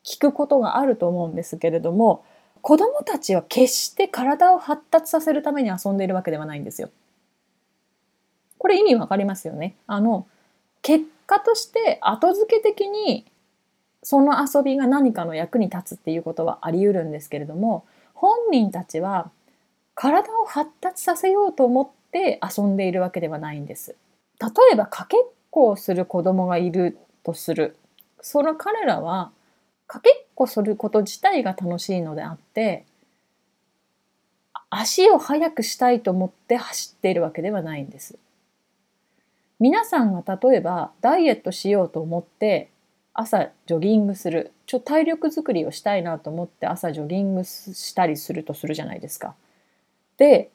[0.03, 2.23] 聞くことがあると思うんですけれども
[2.61, 6.89] 子どもたちは決して体を発達させるために遊んでいるわけではないんですよ。
[8.57, 9.75] これ意味わかりますよね。
[9.85, 10.25] あの
[10.81, 13.25] 結果として後付け的に
[14.07, 19.31] その遊びが何かの役に立つっていうことはあり得るんですけれども本人たちは
[19.95, 23.95] 体を発達させようと思って遊んでいるわけではないんです。
[24.39, 27.77] 例えばかけっこをする子供がいるとする
[28.21, 29.31] その彼らは
[29.87, 32.85] かけっこすること自体が楽しいのであって
[34.69, 38.19] 足を速くしたいと思って走っているわけではないんです。
[39.59, 42.69] 皆さんが例えばダイエットしようと思って
[43.17, 49.35] 朝ジョギングするちょ体力づくりをしたいなと思って朝ジョギングしたりするとするじゃないですか。
[50.17, 50.51] で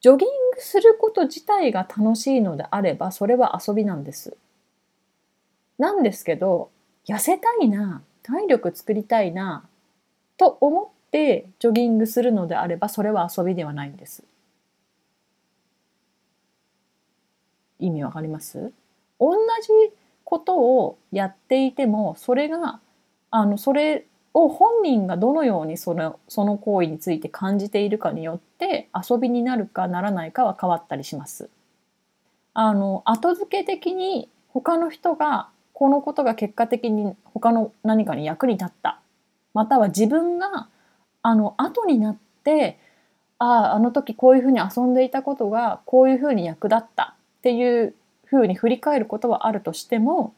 [0.00, 4.36] ジョギングすること自体が楽しいのであればそれは遊びなんです。
[5.78, 6.70] なんですけど
[7.06, 9.64] 痩せたいな体力作りたいな
[10.36, 14.22] と思ってジョギングするのであればそれは遊びではないんです。
[17.80, 18.72] 意味わかります？
[19.18, 19.92] 同じ
[20.30, 22.78] ことをやっていてもそれが
[23.32, 31.50] あのそれを本人がどのようにそのその行為について感じているかによって遊びになるかならないかは変わったりします。
[32.54, 39.00] あの後付け的に他の人がこのことが結果的に他の何かに役に立った
[39.52, 40.68] または自分が
[41.22, 42.78] あの後になって
[43.40, 47.94] あああの時こういうふうに遊んでいたことがこういうふうに役立ったっていう
[48.30, 50.32] ふうに振り返ることはあるとしても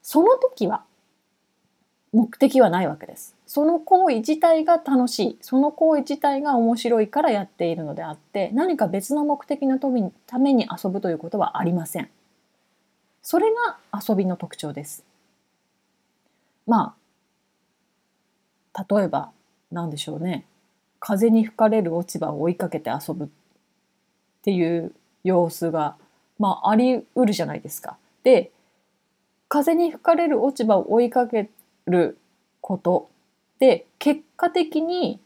[0.00, 0.84] その時は
[2.12, 3.34] 目的はないわけです。
[3.46, 12.08] その行為自体が楽しいその行為自体が面白いからやっているのであって何か別の目的のために遊ぶということはありません。
[13.22, 15.04] それが遊びの特徴です。
[16.66, 16.94] ま
[18.72, 19.30] あ例えば
[19.72, 20.46] 何でしょうね
[21.00, 23.28] 風に吹かれる落ち葉を追いかけて遊ぶっ
[24.42, 24.92] ていう
[25.24, 25.96] 様子が、
[26.40, 27.98] まあ、ありうるじゃないですか。
[28.24, 28.50] で
[29.48, 31.50] 風に吹かれる落ち葉を追いかけ
[31.86, 32.16] る
[32.60, 33.10] こと
[33.58, 35.20] で結果的に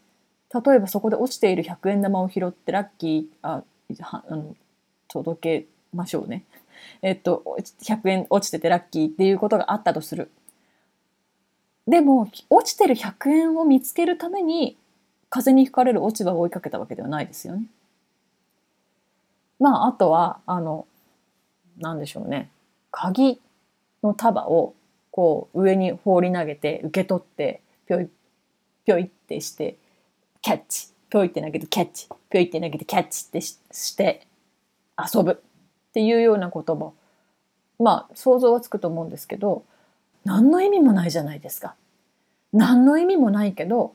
[0.53, 3.63] 例えばそこで落ちている100円玉を拾ってラッキーあ
[4.01, 4.57] あの
[5.09, 6.45] 届けましょうね。
[7.03, 7.45] えっと
[7.83, 10.31] 100円落ちててラッキーっていうことがあったとする。
[11.87, 14.77] でも落ちてる100円を見つけるために
[15.29, 17.67] 風に吹かれる落ち葉を追いかけたわけではないですよね。
[19.61, 20.87] まああとはあの
[21.79, 22.51] 何でしょうね。
[22.91, 23.41] 鍵
[24.03, 24.75] の束を
[25.11, 28.09] こう上に放り投げて受け取ってぴょい
[28.85, 29.77] ぴょいってして
[30.43, 30.89] キャッチ。
[31.11, 32.09] ぴょいって投げてキャッチ。
[32.31, 34.27] ぴょいって投げてキャッチってして
[34.99, 35.33] 遊ぶ。
[35.33, 35.37] っ
[35.95, 36.95] ていうようなことも
[37.79, 39.65] まあ想像はつくと思うんですけど
[40.25, 41.77] 何の意味もないじゃないですか。
[42.53, 43.95] 何の意味もないけど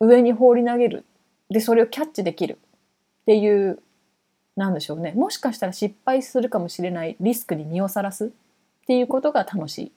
[0.00, 1.04] 上に放り投げる。
[1.50, 2.58] でそれをキャッチできる。
[3.22, 3.78] っていう
[4.56, 8.28] なんでしょうねもしかしたら失敗するかもしれないリスクに身をさらすっ
[8.86, 9.92] ていうことが楽し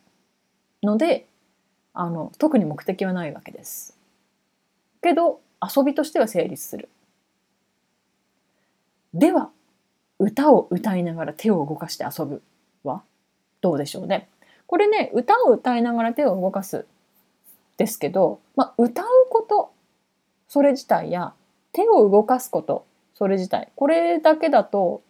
[0.82, 1.28] いので
[1.94, 3.98] あの特に目的はないわけです。
[5.02, 6.90] けど遊びとしては成立する。
[9.14, 9.50] では
[10.20, 12.44] 歌を歌いながら手を動かして遊ぶ
[12.84, 13.02] は
[13.62, 14.30] どうでしょうね。
[14.68, 16.86] これね歌を歌いながら手を動かす
[17.78, 19.72] ですけど、まあ、歌うこと
[20.48, 21.34] それ自体や
[21.74, 22.86] 手を動かすこと
[23.18, 25.02] それ自体これだけだと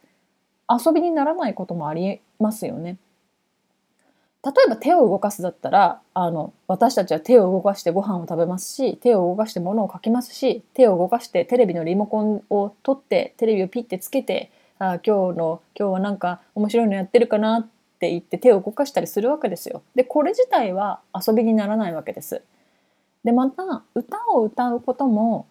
[0.69, 2.97] 遊びにならないこともありますよね。
[4.45, 17.67] 例えば手を動かすだったらあの私たちは手を動かしてご飯を食べますし手を動かして物を書きますし手を動かしてテレビのリモコンを取ってテレビをピッてつけてあ今日の今日はなんか面白いのやってるかなっ
[17.99, 19.81] て言って手を動かしたりするわけですよ。
[19.95, 22.41] でこれ自体は遊びにならないわけです。
[23.25, 25.47] でまた歌を歌うことも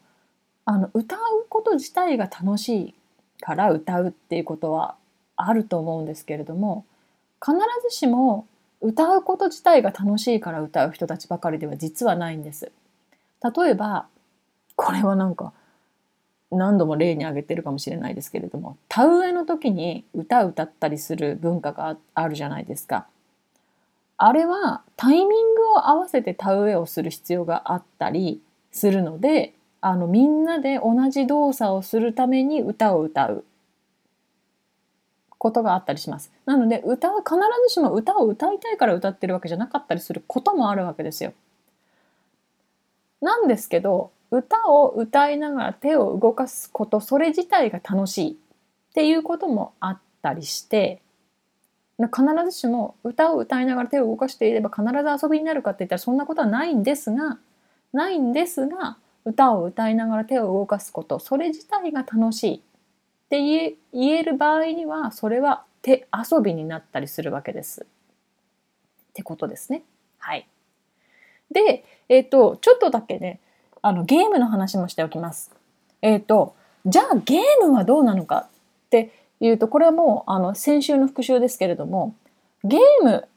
[0.67, 2.95] あの歌うこと自体が楽しい
[3.41, 4.97] から歌うっていうことは
[5.37, 6.85] あると思うんですけれども
[7.41, 7.57] 必
[7.89, 8.47] ずしも
[8.81, 12.71] 歌うこと自体が楽しいから歌う人たちばかりでは実はないんです。
[13.43, 14.07] 例えば
[14.75, 15.53] これはなんか
[16.51, 23.07] 何度も例に挙げてるかもしれないですけれども田植えの時に歌を歌ったりする文化があるじゃないですか。
[24.19, 28.41] あれはタイミングを合わせて田植えをする必要があったり
[28.73, 33.45] するのであのみんなで同じ動作をするために歌を歌う
[35.39, 36.33] ことがあったりします。
[36.45, 37.35] なので歌は必
[37.69, 41.33] ずしも歌を歌いたいから歌ってるわけじゃなかったりすることもあるわけですよ。
[43.21, 51.01] なんですけど歌を歌いながら手を動かすことそれ自体が楽しいっていうこともあったりして
[51.99, 57.39] 必ずしも歌を歌いながら手を動かしていれば必ず遊びになるかって言ったらそんなことはないんですが
[57.93, 62.61] ないんですが歌を歌いながら手を動かすことそれ自体が楽しいっ
[63.29, 67.83] て言える場合にはそれは手遊びになったりするわけです。
[67.83, 69.83] ってことですね。
[70.19, 70.49] はい。
[71.51, 73.41] で、え、ー、とちょっとだけね
[73.83, 75.51] あのゲームの話もしておきます。
[76.03, 76.55] えっ、ー、と
[76.87, 79.11] じゃあゲームはどうなのかって
[79.41, 82.15] いうとこれはもうあの先週の復習ですけれども
[82.63, 83.29] ゲーム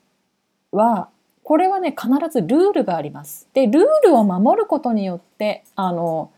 [0.71, 1.09] は
[1.49, 3.47] これはね必ずルールがあります。
[3.55, 6.29] でルールを守ることによってあの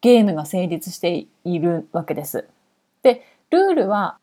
[0.00, 2.46] ゲームが成立しているわけです。
[3.02, 4.16] でルールは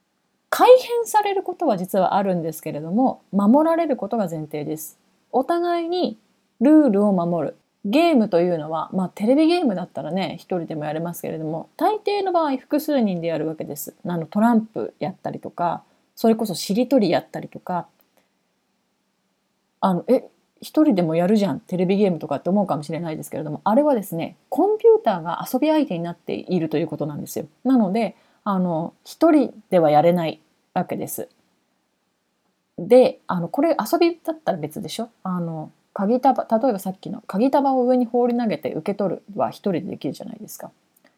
[0.49, 4.97] 改変されることは実はあるんですけれども守られることが前提です。
[5.33, 6.17] お互いに
[6.61, 13.95] ルールを守るゲームというのは、まあ、テレビゲームだったらね一人でもやれますけれども大抵の場合複数人でやるわけです。
[14.07, 15.83] あのトランプやったりとか
[16.15, 17.87] それこそしりとりやったりとか
[19.81, 20.23] あのえ
[20.61, 27.47] 一人でもやるじゃんテレビゲームとかって思うかもしれないですけれどもあれはですねコンピューターが遊び相手になっているということなんですよ。
[27.63, 30.39] なのであの一人ではやれない
[30.73, 31.27] わけです。
[32.77, 35.09] であのこれ遊びだったら別でしょ？
[35.23, 40.71] あの鍵束例えばさっきの鍵束を上に放り投げて受け取るは一人でできるじゃないですか。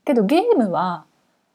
[0.06, 1.06] けどゲームは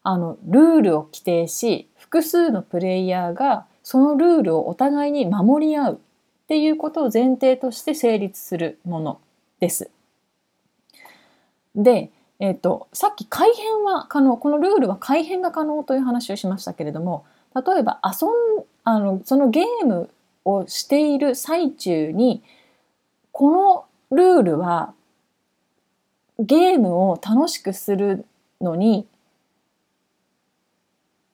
[0.03, 6.01] あのルールを規定し複数のプレイヤーがそのルールをお互いに守り合う
[6.49, 9.21] っていうことを前提として成立するもの
[9.61, 9.91] です。
[11.77, 18.31] で、えーと、さっき改変は可能このルールは改変が可能という話をしましたけれども例えば遊ん
[18.85, 20.09] あのそのゲーム
[20.47, 22.43] をしている最中に
[23.31, 24.95] このルールは
[26.39, 28.25] ゲームを楽しくする
[28.63, 29.07] のに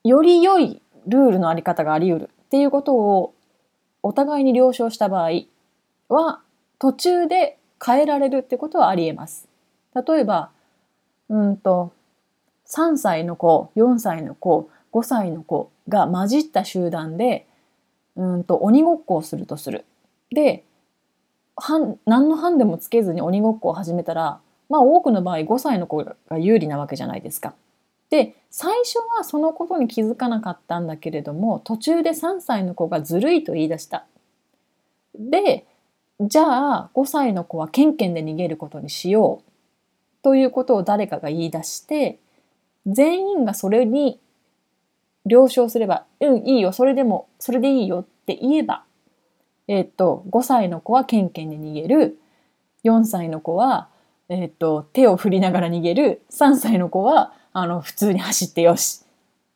[0.03, 3.35] より良いルールのあり方があり得るっていうことを
[4.05, 5.31] お互いに了承した場合
[6.09, 6.41] は
[6.79, 9.49] 途中で変えられるってことはあり得ます。
[9.95, 10.51] 例えば
[11.31, 11.93] うんと
[12.67, 17.47] 3歳の子4歳の子5歳の子が混じった集団で
[18.17, 19.87] うんと鬼ごっこをするとする。
[20.31, 20.65] で
[21.57, 24.39] 何のハンデもつけずに鬼ごっこを始めたら
[24.69, 27.55] まあ多くの場合5歳の子が有利なわけじゃないですか。
[28.15, 34.07] で最初はそのことに気づかなかったんだけれども途中で3歳の子がずるいと言い出した。
[35.19, 35.67] で
[36.21, 39.51] じゃあ5歳の子はケンケンで逃げることにしよう
[40.23, 42.21] ということを誰かが言い出して
[42.87, 44.21] 全員がそれに
[45.27, 48.85] 了承すれば「うんいいよそれでもそれでいいよ」って言えば、
[49.67, 52.21] えっ、と5歳の子はケンケンで逃げる
[52.85, 53.89] 4歳の子は、
[54.29, 59.01] えっ、と手を振りながら逃げる3歳の子はあの普通に走ってよし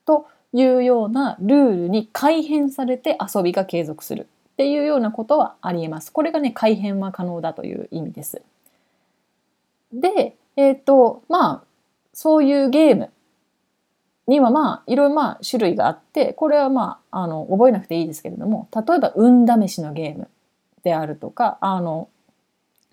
[0.05, 6.11] というようなルールに改変されて遊びが継続するっていうようなことはありえます。
[6.11, 8.41] これがね改変は可能だという意味です。
[9.93, 11.63] で、えっ、とまあ
[12.13, 13.11] そういうゲーム
[14.27, 20.29] にはまあいろいろまあ種類があってこれはまああの覚えなくていいですけれども例えば運試しのゲーム
[20.83, 22.07] であるとかあの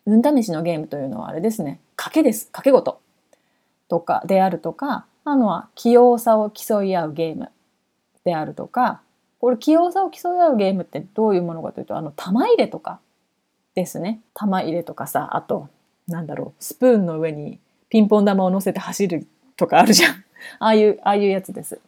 [0.05, 3.01] 運試しのゲームというのはあれですね賭けです賭け事
[3.89, 7.51] とかであるとかあのは器用さを競い合うゲーム
[8.25, 9.01] であるとか
[9.41, 13.01] これ器用さを競い合うゲームってどういうものかというとあの玉入れとか
[13.75, 15.69] ですね玉入れとかさあと
[16.09, 17.59] なんだろうスプーンの上に
[17.89, 19.27] ピンポン玉を乗せて走る
[19.57, 20.25] とかあるじゃん
[20.59, 21.81] ああいうああいうやつです。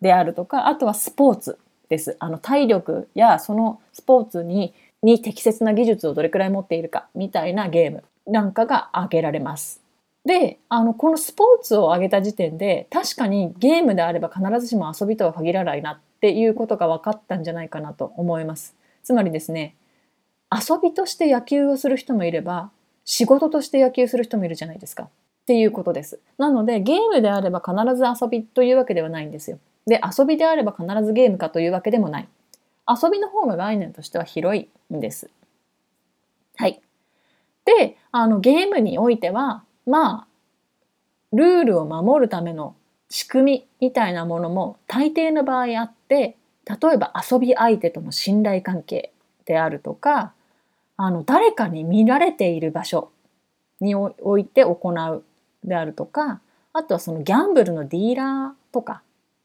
[0.00, 2.16] であるとかあとはスポーツです。
[2.18, 9.85] あの体力やそのスポーツにに適切な技術をどれくらい持っているかみたいなゲームなんかが挙げられます。
[10.26, 18.74] であのこのスポーツを挙げた時点で確かにゲームであれば必ずしも遊びとは限らないなっていうことが分かったんじゃないかなと思います。
[19.04, 19.76] つまりですね
[20.52, 22.70] 遊びとして野球をする人もいれば
[23.04, 25.04] 仕事として野球する人もいるじゃないですか。
[25.04, 25.08] っ
[25.46, 26.18] ていうことです。
[26.38, 29.60] なのでゲームであれば必ず遊びというわけではないんですよ。
[29.86, 32.28] で遊びであれば必ずゲームかというわけでもない。
[32.88, 35.30] 遊びの方が概念としては広いんです。
[36.56, 36.80] はい。
[37.64, 40.26] であのゲームにおいてはまあ
[41.32, 42.74] ルールを守るための
[43.08, 49.12] 仕組みみたいなものも大抵の場合あって例えば遊び相手との信頼関係
[49.44, 50.32] であるとか
[50.96, 53.10] あの誰かに見られている場所
[53.80, 55.22] において行う
[55.64, 56.40] であるとか
[56.72, 59.02] あとはそのギャンブルのディーラーとか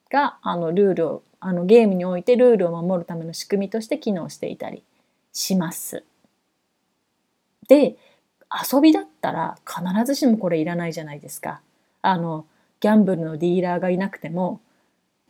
[0.09, 4.83] があのルールをあのゲームにおいてルールを守るための仕組みとして機能していたり
[5.33, 6.03] します。
[7.67, 7.95] で
[8.51, 11.61] 遊びだったら必ずしもこれいらないじゃないですか。
[12.01, 12.45] あの
[12.79, 14.59] ギャンブルのディーラーがいなくても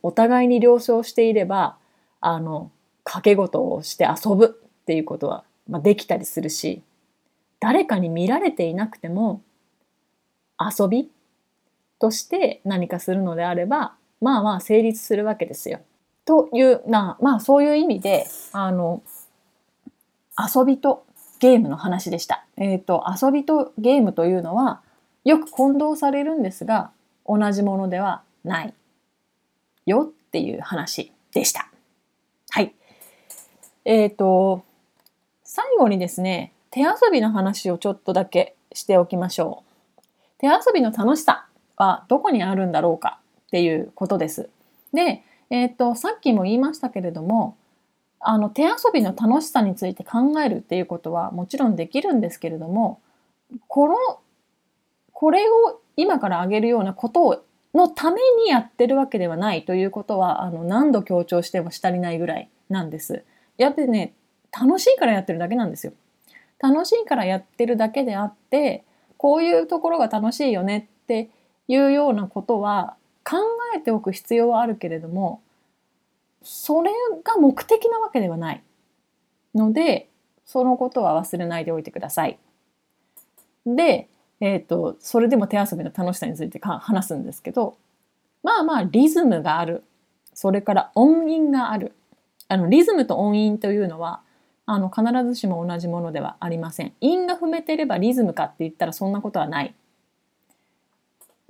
[0.02, 1.76] お互いに了承していれば
[2.20, 2.70] あの
[3.04, 6.82] 賭け事をして遊ぶっていうことは、まあ、できたりするし
[7.60, 9.42] 誰かに見られていなくても
[10.58, 11.10] 遊び
[12.00, 15.80] として何かするのであればまあまあ成立するわけですよ。
[16.24, 19.02] というなまあそういう意味であの
[20.38, 21.04] 遊びと
[21.42, 22.44] ゲームの話でした。
[22.56, 24.80] えっ、ー、と遊びとゲームというのは
[25.24, 26.92] よく混同されるんですが
[27.26, 28.74] 同じものではない
[29.84, 31.68] よっていう話でした。
[32.50, 32.72] はい。
[33.84, 34.62] えっ、ー、と
[35.42, 39.64] 最後にですね手遊びの話をちょっとだけしておきましょ
[39.98, 40.00] う。
[40.38, 43.18] 手遊びの楽しさはどこにあるんだろうか
[43.48, 44.48] っていうことです。
[44.92, 47.56] で、えーと、さっきも言いましたけれども
[48.24, 53.00] あの手遊びの楽しさについて考えるっていうことはもちろんできるんですけれども
[53.68, 53.96] この
[55.12, 57.44] これを今から挙げるようなことを
[57.74, 63.24] のためにやってるわけではないということはあの何度強調してもしたりないぐらいなんです。
[63.56, 64.14] やってね
[64.52, 65.92] 楽しいからやってるだけなんですよ。
[66.58, 68.84] 楽しいからやってるだけであって
[69.16, 71.30] こういうところが楽しいよねって
[71.66, 73.38] いうようなことは考
[73.76, 75.40] えておく必要はあるけれども
[76.44, 76.90] それ
[77.24, 78.62] が目的なわけではない
[79.54, 80.08] ので
[80.44, 82.38] そのことは忘れないでおいてください。
[83.64, 84.08] で、
[84.40, 87.76] えーと、それでも手遊びの楽しさについて話すんですけど
[88.42, 89.84] まあまあリズムがある
[90.34, 91.92] それから音韻がある
[92.48, 94.20] あのリズムと音韻というのは
[94.66, 96.92] あの必ずしも同じものではありません。
[97.00, 99.74] 韻が踏めてればリズムかって言ったらそんなことはない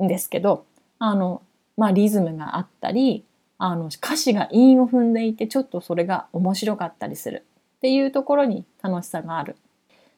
[0.03, 0.65] んですけど
[0.99, 1.43] あの、
[1.77, 3.25] まあ、リズムがあったり
[3.65, 7.45] あの歌詞が韻を踏んでいてちょっとそれが面白かったりする
[7.77, 9.55] っていうところに楽しさがある。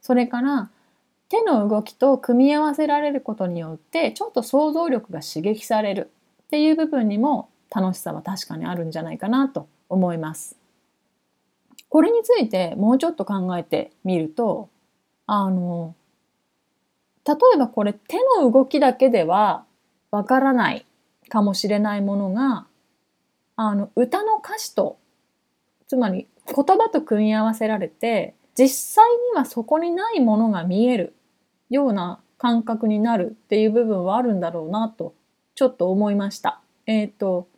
[0.01, 0.71] それから
[1.29, 6.11] 手の動きと組み合わせられることによってちょっと想像力が刺激される
[6.45, 10.57] っていう部分にも楽しさは確かにあるんじゃないかなと思います。
[11.91, 14.71] これについてもうちょっと考えてみると
[15.27, 15.95] あの
[17.27, 19.67] 例えばこれ手の動きだけでは
[20.11, 20.87] わからない
[21.29, 22.67] かもしれないものが
[23.57, 24.99] あの歌の歌詞と
[25.87, 31.15] つまり言葉と組み合わせられて実際にはそこにないものが見える
[31.71, 35.15] ような感覚になるっていう部分はあるんだろうなと
[35.55, 36.61] ちょっと思いました。
[36.87, 37.49] えっ、ー、と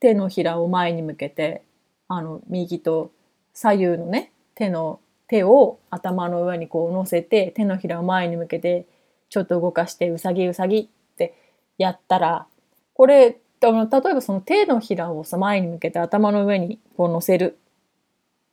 [0.00, 1.62] 手のひらを前に向けて
[2.08, 3.12] あの右と
[3.54, 8.86] 左右のね手の手を頭の上にこう乗せて手のひらを前に向けて
[9.30, 11.34] ちょっと動かしてうさぎうさぎって
[11.78, 12.46] やったら
[12.94, 13.38] これ
[13.70, 17.58] 例えばその手のひらをさ前に向けて頭の上にこう乗せる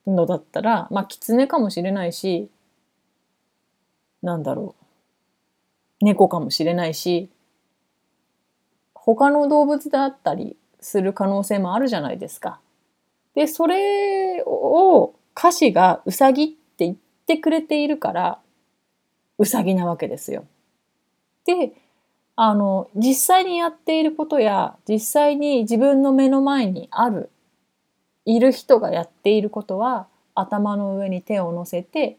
[0.05, 2.49] のだったらまあ狐かもしれないし
[4.21, 4.75] なんだろ
[6.01, 7.29] う猫かもしれないし
[8.93, 12.59] 他の動物だったりする可能性もあるじゃないですか。
[13.33, 16.95] でそれを歌詞がうさぎって言っ
[17.25, 18.39] てくれているから
[19.37, 20.45] うさぎなわけですよ。
[21.45, 21.71] で
[22.41, 27.29] あの実際にやっていることや実際に自分の目の前にある
[28.23, 32.15] いる人がやっていることは頭の上に手を乗せて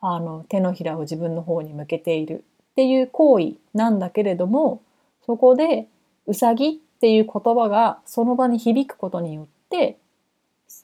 [0.00, 2.42] あの手のひらを自分の方に向けている
[2.72, 4.80] っていう行為なんだけれども
[5.26, 5.88] そこで
[6.26, 9.98] うさぎっていう言葉がその場に響くことによって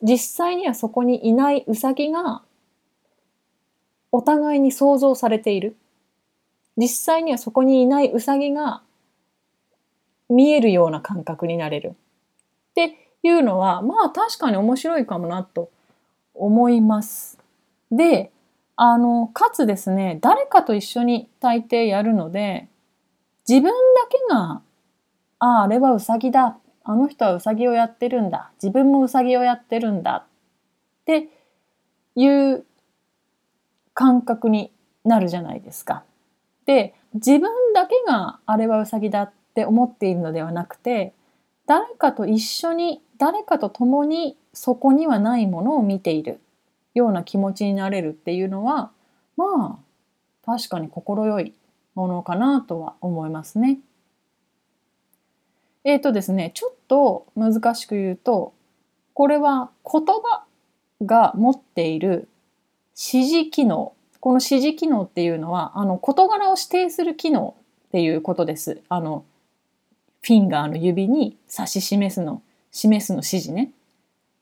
[0.03, 2.43] 実際にはそこにいないうさぎが
[4.11, 5.75] お互いに想像されている。
[6.77, 8.81] 実際にはそこにいないうさぎが
[10.29, 15.69] 見えるような感覚になれるっていうのはまあ確かに面白いかもなと
[16.33, 17.39] 思います。
[17.91, 18.31] で
[18.75, 22.67] あのかつですね誰かと一緒に大抵やるので
[23.47, 24.61] 自分だけが
[25.39, 30.25] あああれはうさぎだあの人はうさぎをやってるんだ自分もうさぎをやってるんだっ
[31.05, 31.29] て
[32.15, 32.65] いう
[33.93, 34.71] 感覚に
[35.03, 36.03] なるじゃないですか。
[36.67, 41.13] で自分だけがあれはうさぎだって思っているのではなくて
[41.65, 46.39] 誰かと一緒に誰かと共にそこにはないものを見ている
[46.93, 48.91] ような気持ちになれるっていうのは
[49.35, 49.79] ま
[50.45, 51.53] あ確かに快い
[51.95, 53.79] ものかなとは思いますね。
[55.83, 58.53] えっ、ー、とですねちょっと難しく言うと
[59.13, 60.43] これは言葉
[61.01, 62.27] が持っている
[62.95, 63.93] 指示機能
[64.27, 67.55] この指示機能っていうのはあの事柄を指定する機能
[67.87, 68.81] っていうことです。
[68.89, 69.23] あの
[70.21, 73.71] フィンガーの指に指し示すの示すの指示ね。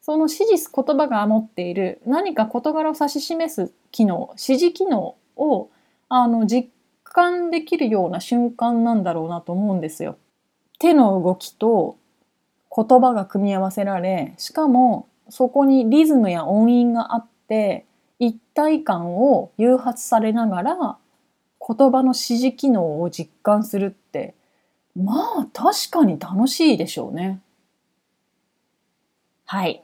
[0.02, 5.70] その指示言葉が持っている何か事柄を指し示す機能指示機能を
[6.10, 6.72] あの実
[7.04, 10.18] 感できるような瞬間なんだろうなと思うんですよ。
[10.80, 12.00] 手の動きと
[12.76, 17.86] 言葉が組み合わせられしかもそこにリズムや音韻があって
[18.20, 20.98] 一体感を誘発されながら
[21.68, 24.36] 言葉の指示機能を実感するって
[24.96, 27.42] まあ確かに楽しいでしょうね。
[29.46, 29.84] はい。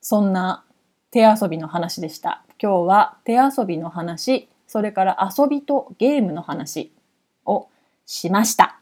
[0.00, 0.64] そんな
[1.10, 2.42] 手遊びの話でした。
[2.60, 6.92] 今日は手遊びの話、それから遊びとゲームの話
[7.44, 7.68] を
[8.06, 8.80] しました。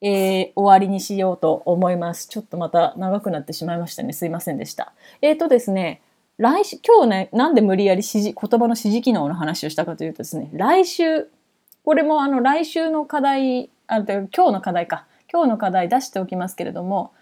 [0.00, 2.28] えー、終わりにしようと思います。
[2.28, 4.12] ちょっとまた長くなってしまいましたね。
[4.12, 4.92] すいませんでした。
[5.20, 6.00] えっ、ー、とですね、
[6.38, 11.28] 来週、今日ね、なんで無理やり指示、言葉の指示機能の話をしたかというとですね、来週、
[11.84, 17.12] これもあの来週の課題、あ今日の課題か、今日の課題出しておきますけれども、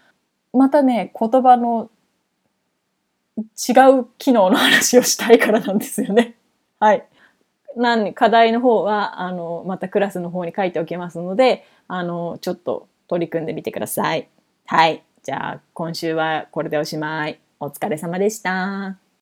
[0.51, 1.89] またね、言葉の
[3.37, 6.35] 違う機能の話をしたいからなんですよね。
[6.79, 7.05] はい。
[7.75, 14.29] 何課題の方はあのまたクラスの方に書いておきますのであのちょっと取り組んでみてください。
[14.65, 15.03] はい。
[15.23, 17.39] じゃあ今週はこれでおしまい。
[17.59, 19.04] お疲れ様でした。